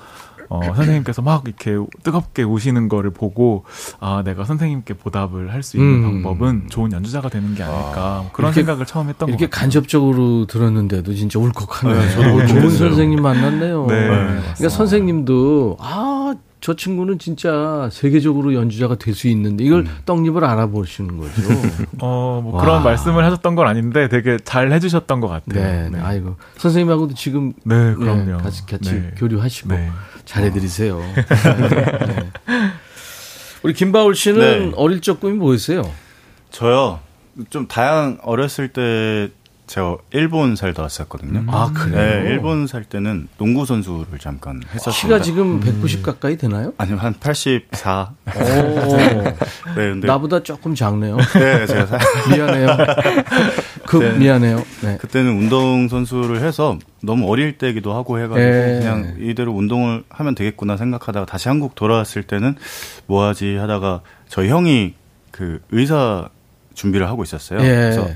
[0.50, 3.64] 어, 선생님께서 막 이렇게 뜨겁게 우시는 거를 보고
[4.00, 6.02] 아 내가 선생님께 보답을 할 수 있는 음.
[6.22, 9.48] 방법은 좋은 연주자가 되는 게 아닐까 그런 이렇게- 생각을 처음 했던 것 이렇게.
[9.48, 11.94] 간접적으로 들었는데도 진짜 울컥하네.
[11.94, 12.70] 네, 저도 좋은.
[12.70, 13.86] 선생님 만났네요.
[13.86, 14.68] 네, 그러니까.
[14.68, 21.32] 선생님도 아, 저 친구는 진짜 세계적으로 연주자가 될 수 있는데 이걸 떡잎을 알아보시는 거죠.
[22.00, 22.62] 어, 뭐 와.
[22.62, 25.62] 그런 말씀을 하셨던 건 아닌데 되게 잘 해주셨던 것 같아요.
[25.64, 25.98] 네, 네.
[26.00, 28.38] 아이고 선생님하고도 지금 네, 네, 그럼요.
[28.38, 29.10] 같이 같이 네.
[29.16, 29.88] 교류하시고 네.
[30.30, 30.98] 잘해드리세요.
[30.98, 32.30] 네.
[33.62, 34.72] 우리 김바울 씨는 네.
[34.76, 35.82] 어릴 적 꿈이 뭐였어요?
[36.50, 37.00] 저요
[37.50, 39.28] 좀 다양 어렸을 때
[39.66, 41.44] 제가 일본 살다 왔었거든요.
[41.46, 41.96] 아, 그래요?
[41.96, 45.00] 네, 일본 살 때는 농구 선수를 잠깐 했었습니다.
[45.00, 46.72] 키가 지금 190 가까이 되나요?
[46.76, 48.10] 아니요, 한 84.
[48.26, 48.96] 오.
[48.96, 49.34] 네,
[49.76, 51.16] 근데 나보다 조금 작네요.
[51.16, 51.98] 네, 제가 사...
[52.34, 52.76] 미안해요.
[53.90, 54.12] 급 네.
[54.12, 54.62] 미안해요.
[54.84, 54.96] 네.
[54.98, 58.78] 그때는 운동 선수를 해서 너무 어릴 때기도 하고 해가지고 네.
[58.78, 62.54] 그냥 이대로 운동을 하면 되겠구나 생각하다가 다시 한국 돌아왔을 때는
[63.06, 64.94] 뭐 하지 하다가 저희 형이
[65.32, 66.28] 그 의사
[66.74, 67.58] 준비를 하고 있었어요.
[67.58, 67.64] 예.
[67.64, 68.08] 그래서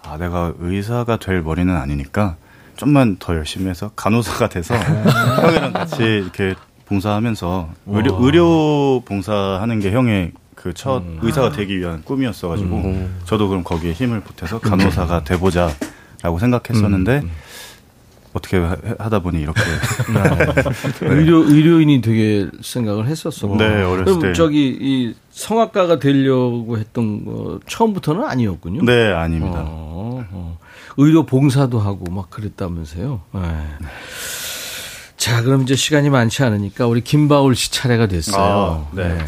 [0.00, 2.36] 아 내가 의사가 될 머리는 아니니까
[2.76, 4.76] 좀만 더 열심히 해서 간호사가 돼서
[5.42, 6.54] 형이랑 같이 이렇게
[6.84, 8.20] 봉사하면서 의료, 와.
[8.22, 11.18] 의료 봉사하는 게 형의 그첫 음.
[11.22, 13.20] 의사가 되기 위한 꿈이었어가지고 음.
[13.24, 17.30] 저도 그럼 거기에 힘을 보태서 간호사가 돼보자라고 생각했었는데 음.
[18.32, 19.60] 어떻게 하- 하다 보니 이렇게
[21.00, 21.06] 네.
[21.08, 23.46] 의료 의료인이 되게 생각을 했었어.
[23.56, 24.32] 네, 어렸을 그럼 때.
[24.34, 28.82] 저기 이 성악가가 되려고 했던 거 처음부터는 아니었군요.
[28.84, 29.62] 네 아닙니다.
[29.64, 30.58] 어, 어.
[30.98, 33.20] 의료 봉사도 하고 막 그랬다면서요.
[33.34, 33.40] 네.
[35.16, 38.86] 자, 그럼 이제 시간이 많지 않으니까 우리 김바울 씨 차례가 됐어요.
[38.92, 39.18] 아, 네.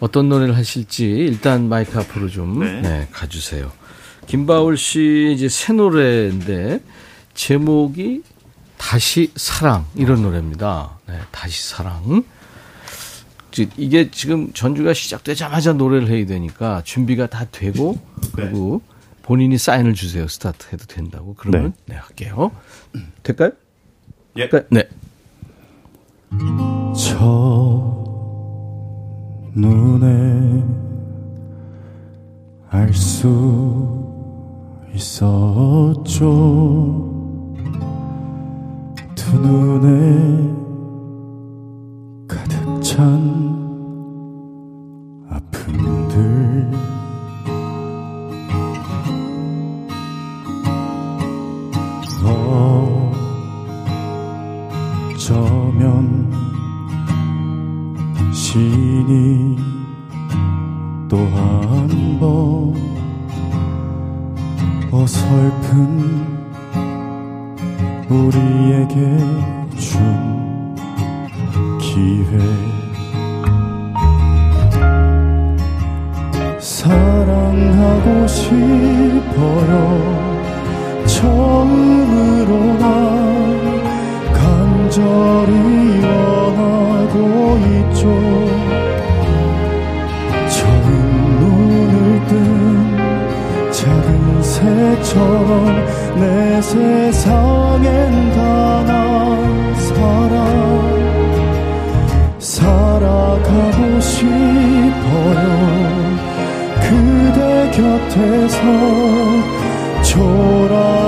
[0.00, 2.80] 어떤 노래를 하실지 일단 마이크 앞으로 좀 네.
[2.82, 3.70] 네, 가주세요.
[4.26, 6.80] 김바울 씨 이제 새 노래인데
[7.34, 8.22] 제목이
[8.76, 10.98] 다시 사랑 이런 노래입니다.
[11.08, 12.24] 네, 다시 사랑.
[13.78, 17.98] 이게 지금 전주가 시작되자마자 노래를 해야 되니까 준비가 다 되고
[18.32, 18.82] 그리고
[19.22, 20.28] 본인이 사인을 주세요.
[20.28, 21.34] 스타트 해도 된다고.
[21.38, 22.50] 그러면 네, 할게요.
[23.22, 23.52] 될까요?
[24.36, 24.50] 예.
[24.70, 24.88] 네.
[26.94, 28.05] 저
[29.56, 30.62] 눈에
[32.68, 33.96] 알 수
[34.94, 36.26] 있었죠.
[39.14, 40.54] 두 눈에
[42.28, 43.00] 가득 찬
[45.30, 46.70] 아픔들.
[55.14, 56.05] 어쩌면
[58.56, 59.54] 신이
[61.10, 62.72] 또 한 번
[64.90, 65.66] 어설픈
[68.08, 69.18] 우리에게
[69.76, 70.74] 준
[71.78, 72.38] 기회.
[76.58, 79.72] 사랑하고 싶어요.
[81.04, 82.86] 처음으로 난
[84.32, 85.52] 간절히
[86.02, 86.85] 원하
[87.16, 88.02] 고 있죠.
[90.50, 90.84] 처음
[91.40, 92.32] 눈을 뜬
[93.72, 95.50] 작은 새처럼
[96.20, 97.86] 내 세상엔
[98.32, 100.36] 단한 사랑
[102.38, 105.46] 살아가고 싶어요.
[106.82, 108.60] 그대 곁에서
[110.02, 111.05] 초라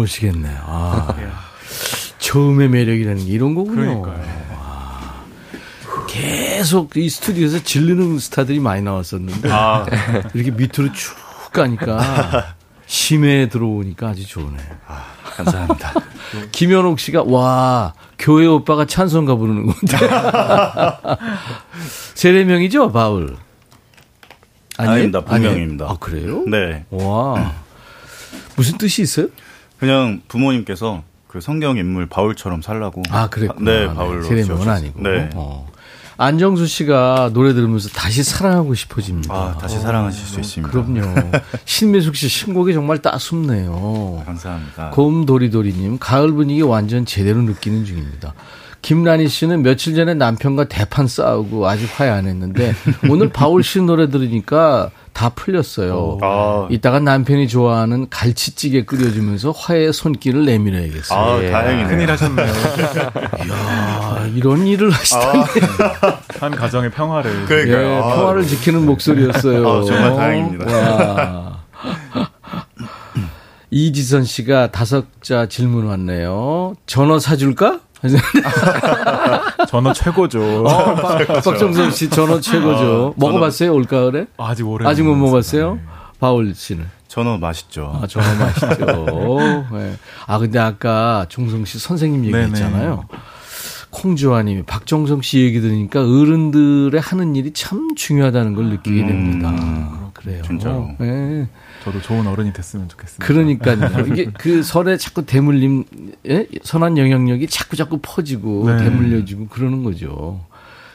[0.07, 0.57] 쉬겠네요.
[0.63, 1.15] 아,
[2.19, 4.01] 처음의 매력이라는 게 이런 거군요.
[4.01, 4.15] 와.
[6.07, 9.85] 계속 이 스튜디오에서 질르는 스타들이 많이 나왔었는데 아.
[10.33, 11.15] 이렇게 밑으로 쭉
[11.53, 12.55] 가니까
[12.85, 14.57] 심해 들어오니까 아주 좋네.
[15.35, 15.93] 감사합니다.
[16.51, 19.97] 김현옥 씨가 와 교회 오빠가 찬송가 부르는 건데
[22.15, 23.37] 세례명이죠 바울
[24.77, 24.93] 아니에요?
[24.95, 25.21] 아닙니다.
[25.21, 25.85] 본명입니다.
[25.85, 26.43] 아 그래요?
[26.47, 26.85] 네.
[26.89, 27.53] 와
[28.55, 29.27] 무슨 뜻이 있어요?
[29.79, 33.03] 그냥 부모님께서 그 성경 인물 바울처럼 살라고.
[33.09, 33.71] 아 그랬구나.
[33.71, 34.23] 네, 바울로.
[34.23, 34.73] 세례명은 지어주셨어요.
[34.73, 35.01] 아니고.
[35.01, 35.29] 네.
[35.35, 35.67] 어.
[36.19, 39.31] 안정수 씨가 노래 들으면서 다시 사랑하고 싶어집니다.
[39.33, 40.71] 아, 다시 사랑하실 수 있습니다.
[40.71, 41.31] 그럼요.
[41.65, 44.23] 신미숙 씨 신곡이 정말 따숩네요.
[44.25, 44.89] 감사합니다.
[44.91, 48.33] 곰도리도리님, 가을 분위기 완전 제대로 느끼는 중입니다.
[48.81, 52.73] 김란희 씨는 며칠 전에 남편과 대판 싸우고 아직 화해 안 했는데
[53.09, 56.19] 오늘 바울 씨 노래 들으니까 다 풀렸어요.
[56.21, 56.67] 아.
[56.69, 61.19] 이따가 남편이 좋아하는 갈치찌개 끓여주면서 화해의 손길을 내밀어야겠어요.
[61.19, 61.49] 아, 예.
[61.49, 61.87] 다행이네요.
[61.87, 62.45] 큰일 하셨네요.
[63.47, 65.43] 이야, 이런 일을 하시다니.
[66.39, 67.45] 한 가정의 평화를.
[67.47, 67.83] 그러니까요.
[67.83, 69.67] 예, 아, 평화를 지키는 목소리였어요.
[69.67, 70.71] 아, 정말 다행입니다.
[70.71, 71.57] 와.
[73.71, 76.75] 이지선 씨가 다섯 자 질문 왔네요.
[76.85, 77.79] 전어 사줄까?
[79.67, 80.63] 전어 최고죠.
[80.65, 83.13] 어, 박- 박정선 씨 전어 최고죠.
[83.15, 84.27] 아, 먹어봤어요 올 가을에?
[84.37, 84.87] 아직 오래.
[84.87, 85.79] 아직 못 먹었어요?
[86.19, 86.85] 바울 씨는?
[87.07, 87.99] 전어 맛있죠.
[88.01, 89.65] 아, 전어 맛있죠.
[89.73, 89.93] 네.
[90.27, 93.05] 아 근데 아까 종성 씨 선생님 얘기했잖아요.
[93.89, 99.49] 콩주아님이 박정성 씨 얘기 들으니까 어른들의 하는 일이 참 중요하다는 걸 느끼게 됩니다.
[100.13, 100.39] 그래요.
[100.39, 100.89] 음, 진짜로.
[100.99, 101.47] 네.
[101.83, 103.25] 저도 좋은 어른이 됐으면 좋겠습니다.
[103.25, 104.05] 그러니까요.
[104.07, 105.85] 이게 그 설에 자꾸 대물림,
[106.27, 106.47] 예?
[106.63, 108.77] 선한 영향력이 자꾸 자꾸 퍼지고 네.
[108.77, 110.41] 대물려지고 그러는 거죠.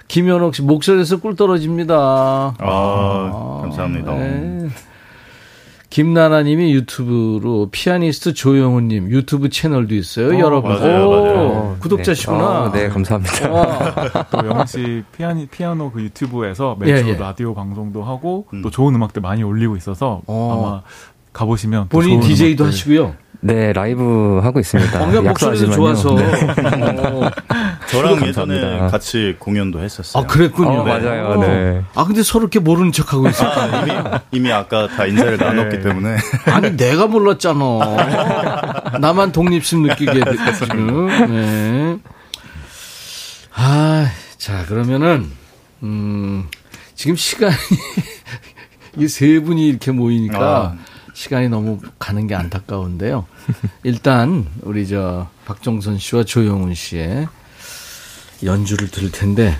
[0.09, 1.95] 김현옥 씨 목소리에서 꿀 떨어집니다.
[2.59, 4.12] 아, 감사합니다.
[4.14, 4.68] 네.
[5.97, 10.28] 김나나님이 유튜브로 피아니스트 조영훈님 유튜브 채널도 있어요.
[10.34, 10.72] 어, 여러분.
[10.72, 11.76] 맞아요, 오, 맞아요.
[11.80, 12.38] 구독자시구나.
[12.43, 13.51] 아, 네, 감사합니다.
[13.51, 14.24] 와.
[14.32, 17.16] 또 영훈 씨 피아니, 피아노 그 유튜브에서 매주 예, 예.
[17.18, 18.62] 라디오 방송도 하고 음.
[18.62, 20.59] 또 좋은 음악들 많이 올리고 있어서 어.
[20.59, 20.82] 아마
[21.34, 23.14] 가보시면 또 본인 DJ도 음악들- 하시고요.
[23.45, 24.99] 네, 라이브 하고 있습니다.
[25.01, 25.72] 방금 목소리도.
[25.72, 26.14] 좋아서.
[26.14, 26.24] 네.
[26.24, 27.30] 어.
[27.88, 28.45] 저랑 감사합니다.
[28.55, 30.22] 예전에 같이 공연도 했었어요.
[30.22, 30.80] 아, 그랬군요.
[30.80, 31.40] 어, 맞아요.
[31.40, 31.82] 네.
[31.95, 33.45] 아, 근데 서로 이렇게 모르는 척 하고 있어.
[33.45, 33.93] 아, 이미,
[34.30, 36.16] 이미 아까 다 인사를 나눴기 때문에.
[36.47, 38.99] 아니 내가 몰랐잖아.
[39.01, 40.12] 나만 독립심 느끼게
[40.59, 41.07] 지금.
[41.28, 41.99] 네.
[43.55, 45.30] 아, 자 그러면은
[45.82, 46.47] 음,
[46.95, 47.55] 지금 시간이
[48.99, 50.76] 이 세 분이 이렇게 모이니까
[51.15, 53.27] 시간이 너무 가는 게 안타까운데요.
[53.83, 57.29] 일단 우리 저 박정선 씨와 조영훈 씨의
[58.45, 59.57] 연주를 들을 텐데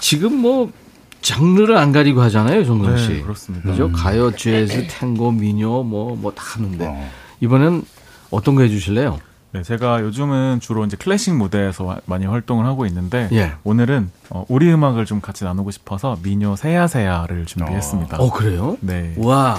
[0.00, 0.72] 지금 뭐
[1.20, 3.08] 장르를 안 가리고 하잖아요, 정선 씨.
[3.14, 3.70] 네, 그렇습니다.
[3.70, 3.90] 그죠?
[3.92, 7.10] 가요, 재즈, 탱고, 미녀 뭐뭐 다 하는데 어.
[7.40, 7.84] 이번엔
[8.30, 9.18] 어떤 거 해주실래요?
[9.52, 13.52] 네, 제가 요즘은 주로 이제 클래식 무대에서 와- 많이 활동을 하고 있는데 예.
[13.62, 18.16] 오늘은 어, 우리 음악을 좀 같이 나누고 싶어서 미녀 세야세야를 준비했습니다.
[18.18, 18.76] 어 그래요?
[18.80, 19.14] 네.
[19.16, 19.56] 와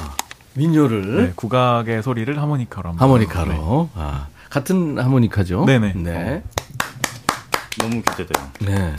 [0.55, 3.03] 민요를 네, 국악의 소리를 하모니카로 한번.
[3.03, 4.01] 하모니카로 네.
[4.01, 5.65] 아, 같은 하모니카죠?
[5.65, 5.93] 네네.
[5.95, 6.43] 네.
[7.79, 8.47] 너무 기대돼요.
[8.61, 8.95] 네.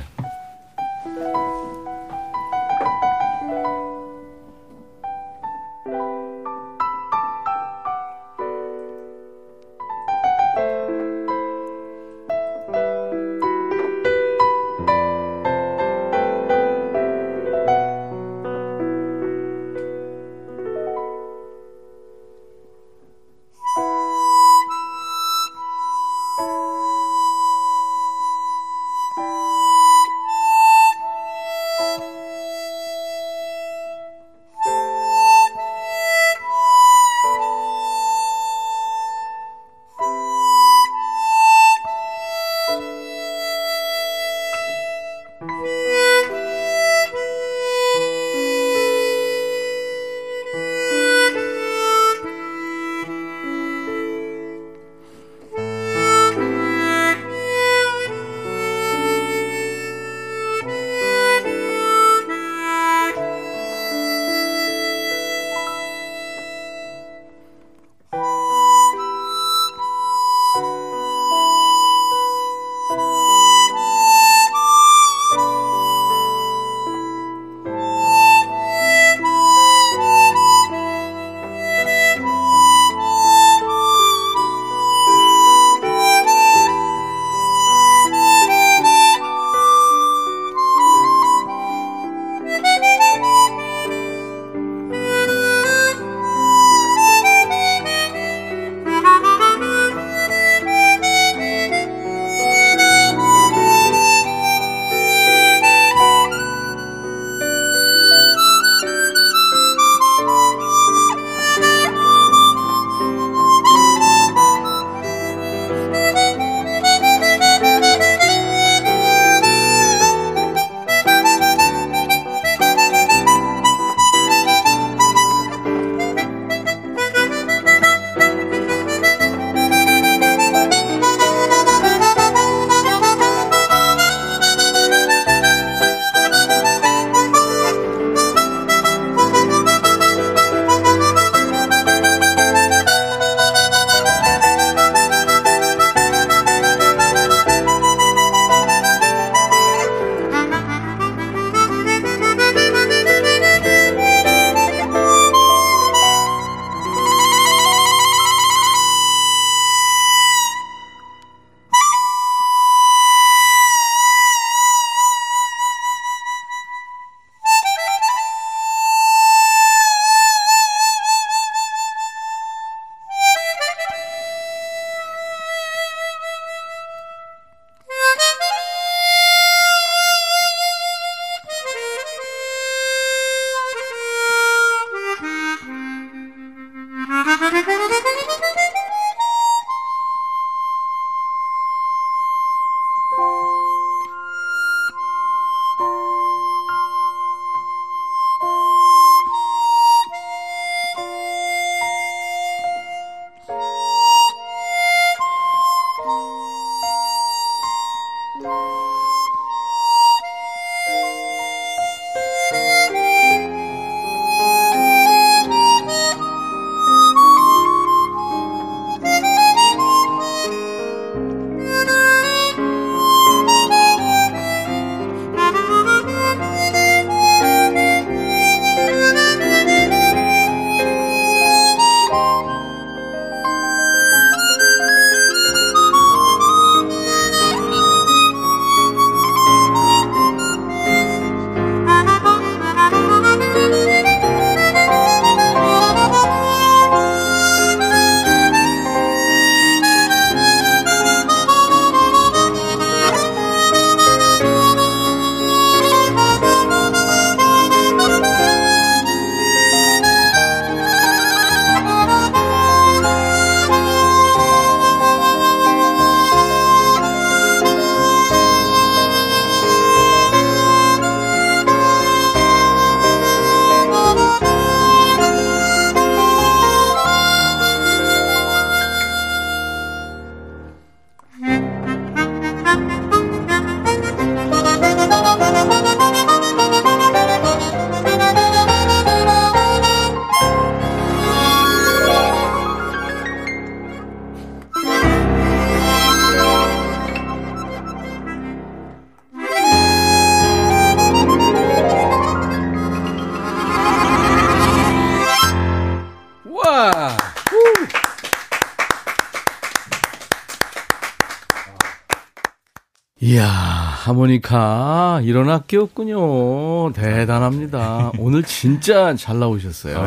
[314.16, 316.92] 하모니카 이런 학교였군요.
[316.94, 318.12] 대단합니다.
[318.18, 320.02] 오늘 진짜 잘 나오셨어요.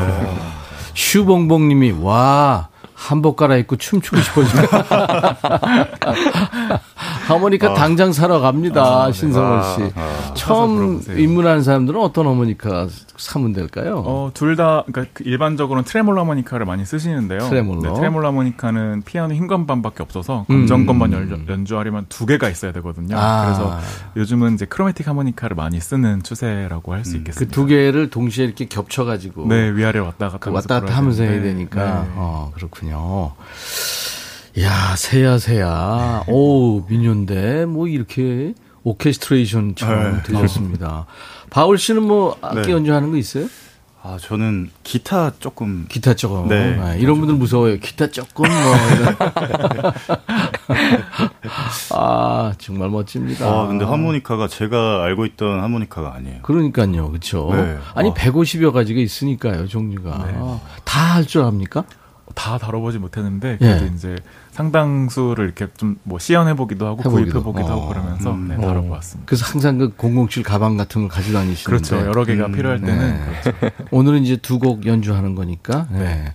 [0.95, 4.67] 슈봉봉님이 와 한복 갈아입고 춤추고 싶어지네.
[7.27, 9.11] 하모니카 당장 사러 갑니다.
[9.11, 9.93] 신성원 씨.
[10.33, 12.87] 처음 입문하는 사람들은 어떤 하모니카
[13.29, 14.03] 사면 될까요?
[14.05, 17.39] 어, 둘 다, 그러니까 그 일반적으로는 트레몰로 하모니카를 많이 쓰시는데요.
[17.39, 17.81] 트레몰로.
[17.81, 20.67] 네, 트레몰로 하모니카는 피아노 흰 건반밖에 없어서 음.
[20.67, 23.17] 검정 건반 연, 연주하려면 두 개가 있어야 되거든요.
[23.17, 23.45] 아.
[23.45, 23.79] 그래서
[24.17, 27.53] 요즘은 이제 크로매틱 하모니카를 많이 쓰는 추세라고 할수그 있겠습니다.
[27.53, 32.03] 두 개를 동시에 이렇게 겹쳐가지고 네, 위아래 왔다 갔다 그 왔다 갔다 하면서 해야 되니까.
[32.03, 32.09] 네.
[32.15, 33.33] 어, 그렇군요.
[34.59, 36.23] 야, 세야, 세야.
[36.27, 40.23] 오, 민요인데, 뭐, 이렇게 오케스트레이션처럼 네.
[40.23, 41.05] 되셨습니다.
[41.49, 42.71] 바울 씨는 뭐, 악기 네.
[42.73, 43.47] 연주하는 거 있어요?
[44.01, 45.85] 아, 저는 기타 조금.
[45.89, 46.47] 기타 조금.
[46.47, 46.79] 네.
[46.79, 47.77] 아, 이런 분들 무서워요.
[47.79, 48.75] 기타 조금, 뭐.
[51.99, 53.45] 아, 정말 멋집니다.
[53.45, 56.41] 아, 근데 하모니카가 제가 알고 있던 하모니카가 아니에요.
[56.43, 57.49] 그러니까요, 그렇죠.
[57.53, 57.77] 네.
[57.93, 58.13] 아니 어.
[58.13, 60.39] 150여 가지가 있으니까요, 종류가 네.
[60.85, 61.83] 다할 줄 압니까?
[62.35, 63.91] 다 다뤄보지 못했는데 그래도 예.
[63.93, 64.15] 이제
[64.59, 67.31] 상당수를 이렇게 좀 뭐 시연해 보기도 하고 해보기도.
[67.31, 67.71] 구입해 보기도 어.
[67.71, 68.61] 하고 그러면서 네, 어.
[68.61, 69.25] 다뤄보았습니다.
[69.25, 72.05] 그래서 항상 그 007 가방 같은 걸 가지고 다니시는데 그렇죠.
[72.07, 73.41] 여러 개가 필요할 때는 네.
[73.51, 73.75] 그렇죠.
[73.91, 75.87] 오늘은 이제 두 곡 연주하는 거니까.
[75.91, 76.33] 네.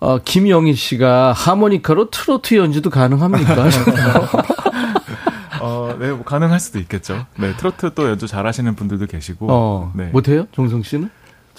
[0.00, 3.64] 어, 김영희 씨가 하모니카로 트로트 연주도 가능합니까?
[5.60, 7.24] 어, 네, 뭐 가능할 수도 있겠죠.
[7.38, 9.46] 네, 트로트 또 연주 잘하시는 분들도 계시고.
[9.50, 10.06] 어, 네.
[10.12, 10.46] 못해요?
[10.52, 11.08] 종성 씨는?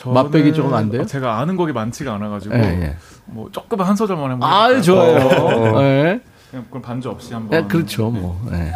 [0.05, 1.01] 맛배기 조금 안 돼요?
[1.01, 2.95] 어, 제가 아는 곡이 많지가 않아가지고 예, 예.
[3.25, 4.49] 뭐 조금 한 소절만 한번.
[4.51, 4.81] 아?
[4.81, 5.15] 좋아요.
[5.17, 5.81] 어.
[5.81, 6.21] 네.
[6.49, 7.49] 그냥 그럼 반주 없이 한번.
[7.61, 8.39] 네, 그렇죠, 뭐.
[8.49, 8.71] 네.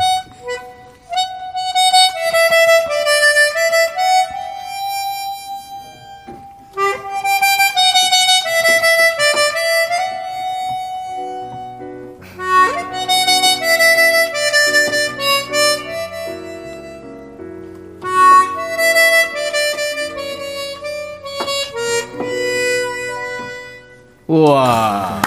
[24.32, 25.22] 우와.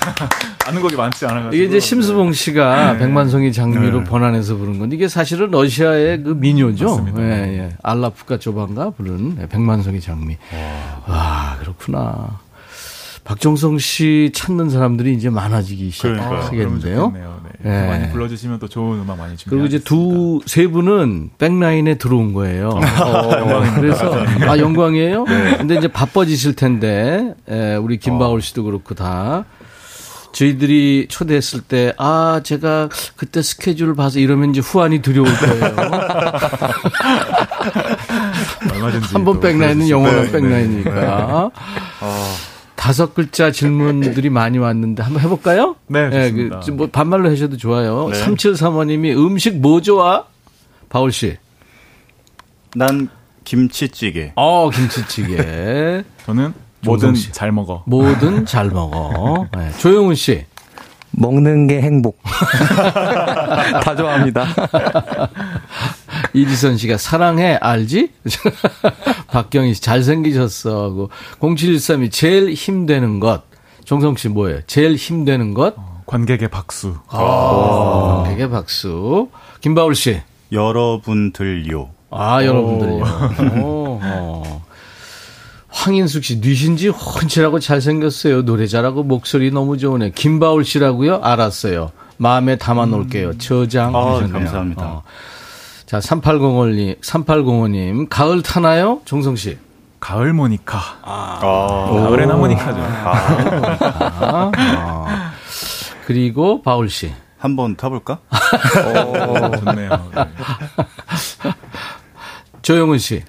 [0.66, 1.54] 아는 곡이 많지 않아가지고.
[1.54, 2.98] 이게 이제 심수봉 씨가 네.
[3.00, 4.04] 백만송이 장미로 네.
[4.04, 6.86] 번안해서 부른 건데 이게 사실은 러시아의 그 민요죠.
[6.86, 7.22] 맞습니다.
[7.22, 7.68] 예, 예.
[7.82, 10.38] 알라프카 조반가 부른 예, 백만송이 장미.
[11.06, 12.40] 와, 그렇구나.
[13.24, 15.90] 박정성 씨 찾는 사람들이 이제 많아지기.
[15.90, 17.12] 시작하겠는데요.
[17.66, 17.82] 네.
[17.82, 17.86] 예.
[17.88, 19.50] 많이 불러주시면 또 좋은 음악 많이 준비.
[19.50, 22.68] 그리고 이제 두, 세 분은 백라인에 들어온 거예요.
[22.68, 25.24] 어, 그래서, 아, 영광이에요?
[25.24, 29.44] 근데 이제 바빠지실 텐데, 에, 우리 김바울 씨도 그렇고 다.
[30.30, 35.64] 저희들이 초대했을 때, 아, 제가 그때 스케줄을 봐서 이러면 이제 후환이 두려울 거예요.
[38.70, 39.88] 얼마든지 한번또 백라인은.
[39.88, 40.32] 영원한 네, 네.
[40.40, 41.50] 백라인이니까.
[42.86, 45.74] 다섯 글자 질문들이 많이 왔는데 한번 해볼까요?
[45.88, 46.60] 네, 예, 좋습니다.
[46.60, 48.10] 그, 뭐 반말로 하셔도 좋아요.
[48.12, 48.24] 네.
[48.24, 50.26] 3735님이 음식 뭐 좋아?
[50.88, 51.36] 바울 씨.
[52.76, 53.08] 난
[53.42, 54.30] 김치찌개.
[54.36, 56.04] 어, 김치찌개.
[56.26, 57.14] 저는 뭐든.
[57.32, 57.82] 잘 먹어.
[57.88, 59.48] 뭐든 잘 먹어.
[59.56, 59.72] 네.
[59.78, 60.44] 조영훈 씨.
[61.10, 62.22] 먹는 게 행복.
[63.82, 64.46] 다 좋아합니다.
[66.36, 68.10] 이지선 씨가 사랑해 알지?
[69.32, 71.10] 박경희 씨 잘생기셨어 하고
[71.40, 73.42] 0713이 제일 힘되는 것.
[73.86, 74.60] 정성 씨 뭐예요?
[74.66, 75.74] 제일 힘되는 것?
[75.78, 76.94] 어, 관객의 박수.
[77.08, 79.28] 아, 되게 박수.
[79.60, 80.20] 김바울 씨.
[80.52, 81.88] 여러분들요.
[82.10, 83.62] 아, 여러분들요.
[83.62, 84.64] 오, 어.
[85.68, 88.44] 황인숙 씨, 뉘신지 훤칠하고 잘생겼어요.
[88.44, 90.10] 노래 잘하고 목소리 너무 좋으네.
[90.10, 91.20] 김바울 씨라고요?
[91.22, 91.92] 알았어요.
[92.18, 93.38] 마음에 담아 놓을게요.
[93.38, 93.94] 저장.
[93.94, 94.32] 아, 하셨네요.
[94.32, 94.86] 감사합니다.
[94.86, 95.02] 어.
[95.86, 99.00] 자, 3805님, 3805님, 가을 타나요?
[99.04, 99.56] 정성 씨.
[100.00, 100.78] 가을 모니카.
[101.02, 101.38] 아.
[101.40, 102.78] 가을엔 하모니카죠.
[102.80, 105.32] 아, 아.
[106.06, 107.12] 그리고 바울 씨.
[107.38, 108.18] 한번 타볼까?
[108.30, 109.90] 오, 좋네요.
[110.14, 110.24] 네.
[112.62, 113.22] 조영훈 씨.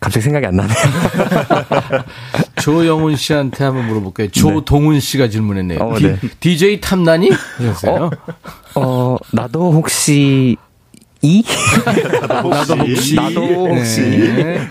[0.00, 0.76] 갑자기 생각이 안 나네요.
[2.60, 4.30] 조영훈 씨한테 한번 물어볼게요.
[4.30, 5.80] 조동훈 씨가 질문했네요.
[5.80, 6.18] 어, 디, 네.
[6.40, 7.30] DJ 탐나니?
[7.30, 8.10] 하셨어요.
[8.74, 10.56] 어, 나도 혹시
[11.26, 11.42] 이?
[12.28, 13.14] 나도 혹시.
[13.16, 14.00] 나도 혹시.
[14.00, 14.68] 네.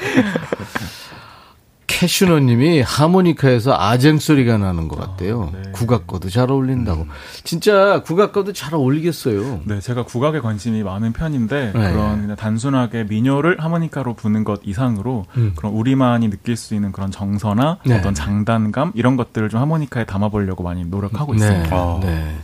[1.87, 5.49] 캐슈너님이 하모니카에서 아쟁 소리가 나는 것 같대요.
[5.53, 5.71] 네.
[5.71, 7.07] 국악과도 잘 어울린다고.
[7.45, 9.61] 진짜 국악과도 잘 어울리겠어요.
[9.63, 11.91] 네, 제가 국악에 관심이 많은 편인데 네.
[11.91, 15.53] 그런 그냥 단순하게 민요를 하모니카로 부는 것 이상으로 음.
[15.55, 17.97] 그런 우리만이 느낄 수 있는 그런 정서나 네.
[17.97, 21.37] 어떤 장단감 이런 것들을 좀 하모니카에 담아보려고 많이 노력하고 네.
[21.37, 21.75] 있습니다.
[21.75, 21.99] 아.
[22.01, 22.35] 네.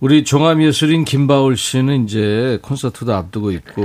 [0.00, 3.84] 우리 종합예술인 김바울 씨는 이제 콘서트도 앞두고 있고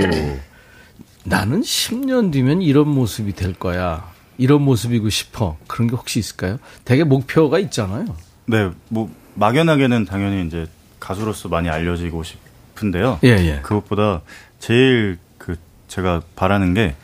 [1.26, 4.14] 나는 10년 뒤면 이런 모습이 될 거야.
[4.38, 5.58] 이런 모습이고 싶어.
[5.68, 6.58] 그런 게 혹시 있을까요?
[6.86, 8.06] 되게 목표가 있잖아요.
[8.46, 10.68] 네, 뭐 막연하게는 당연히 이제
[11.02, 13.20] 가수로서 많이 알려지고 싶은데요.
[13.26, 13.60] 예, 예.
[13.62, 14.22] 그것보다
[14.60, 15.58] 제일 그
[15.90, 16.96] 제가 바라는 게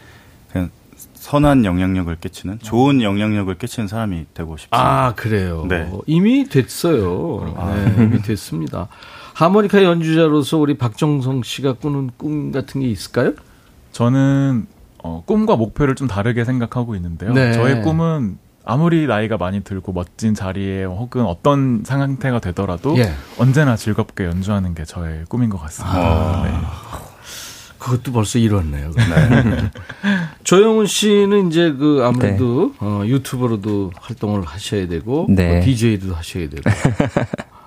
[1.22, 4.78] 선한 영향력을 끼치는 좋은 영향력을 끼치는 사람이 되고 싶습니다.
[4.78, 5.66] 아, 그래요.
[5.70, 5.88] 네.
[6.08, 7.54] 이미 됐어요.
[7.56, 8.88] 네, 이미 됐습니다.
[9.36, 13.34] 하모니카 연주자로서 우리 박정성 씨가 꾸는 꿈 같은 게 있을까요?
[13.92, 14.66] 저는
[15.04, 17.34] 어, 꿈과 목표를 좀 다르게 생각하고 있는데요.
[17.34, 17.54] 네.
[17.54, 23.12] 저의 꿈은 아무리 나이가 많이 들고 멋진 자리에 혹은 어떤 상태가 되더라도 예.
[23.38, 25.98] 언제나 즐겁게 연주하는 게 저의 꿈인 것 같습니다.
[25.98, 26.44] 아.
[26.44, 26.52] 네.
[27.82, 28.92] 그것도 벌써 이뤘네요.
[30.46, 35.52] 조영훈 씨는 이제 그 아무래도 어, 유튜버로도 활동을 하셔야 되고 네.
[35.52, 36.62] 뭐 DJ도 하셔야 되고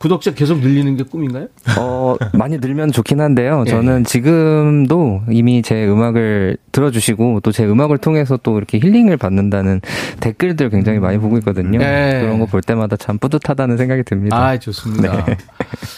[0.00, 1.48] 구독자 계속 늘리는 게 꿈인가요?
[1.78, 3.64] 어, 많이 늘면 좋긴 한데요.
[3.66, 9.82] 예, 저는 지금도 이미 제 음악을 들어주시고 또 제 음악을 통해서 또 이렇게 힐링을 받는다는
[10.20, 11.78] 댓글들 굉장히 많이 보고 있거든요.
[11.78, 12.20] 네.
[12.22, 14.36] 그런 거 볼 때마다 참 뿌듯하다는 생각이 듭니다.
[14.36, 15.24] 아, 좋습니다.
[15.26, 15.36] 네.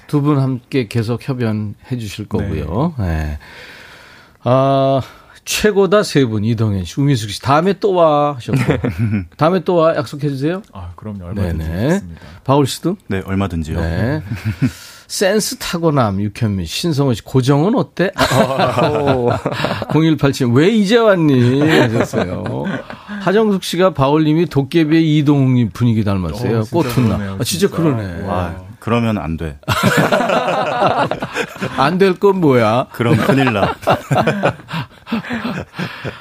[0.08, 2.94] 두분 함께 계속 협연해 주실 거고요.
[2.98, 3.38] 네.
[4.42, 5.00] 아,
[5.44, 7.40] 최고다 세 분, 이동현 씨, 우미숙 씨.
[7.42, 8.58] 다음에 또 와 하셨고.
[9.36, 10.62] 다음에 또 와 약속해 주세요.
[10.72, 11.24] 아, 그럼요.
[11.26, 11.82] 얼마든지 네네.
[11.84, 12.20] 하겠습니다.
[12.44, 12.96] 바울 씨도?
[13.08, 13.80] 네, 얼마든지요.
[13.80, 14.22] 네.
[15.08, 18.12] 센스 타고남, 육현민, 신성호 씨, 고정은 어때?
[19.92, 21.60] 0187, 왜 이제 왔니?
[21.68, 22.44] 하셨어요.
[23.20, 26.60] 하정숙 씨가 바울님이 도깨비의 이동욱님 분위기 닮았어요.
[26.60, 27.36] 어, 꽃훈나.
[27.38, 27.68] 아, 진짜.
[27.68, 28.24] 그러네.
[28.28, 29.58] 아, 그러면 안 돼.
[31.78, 32.86] 안 될 건 뭐야?
[32.92, 33.74] 그럼 큰일 나.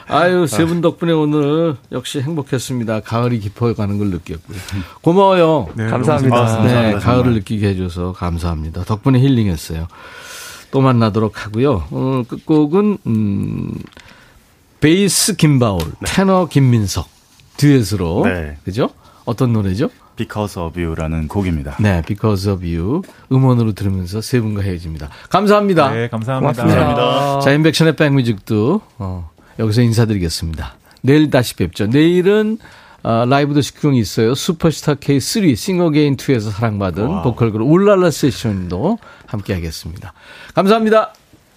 [0.08, 3.02] 아유, 세 분 덕분에 오늘 역시 행복했습니다.
[3.02, 4.58] 가을이 깊어가는 걸 느꼈고요.
[5.02, 5.70] 고마워요.
[5.76, 6.36] 네, 감사합니다.
[6.36, 7.34] 아, 네, 감사합니다, 가을을 정말.
[7.40, 8.84] 느끼게 해줘서 감사합니다.
[8.84, 9.88] 덕분에 힐링했어요.
[10.72, 11.86] 또 만나도록 하고요.
[11.92, 13.74] 오늘 끝곡은 음,
[14.80, 17.10] 베이스 김바울, 테너 김민석
[17.58, 18.58] 듀엣으로 네.
[18.64, 18.90] 그죠?
[19.26, 19.90] 어떤 노래죠?
[20.16, 21.78] Because of You라는 곡입니다.
[21.80, 23.02] 네, Because of You
[23.32, 25.10] 음원으로 들으면서 세 분과 헤어집니다.
[25.30, 25.92] 감사합니다.
[25.92, 26.64] 네, 감사합니다.
[26.64, 27.40] 고맙습니다.
[27.40, 29.30] 자, 인백션의 백뮤직도 어,
[29.60, 30.76] 여기서 인사드리겠습니다.
[31.02, 31.88] 내일 다시 뵙죠.
[31.88, 32.58] 내일은
[33.04, 34.36] 어, 라이브도 식후경이 있어요.
[34.36, 40.14] 슈퍼스타 K3 싱어게인 2에서 사랑받은 보컬 그룹 울랄라 세션도 함께 하겠습니다.
[40.54, 41.14] 감사합니다.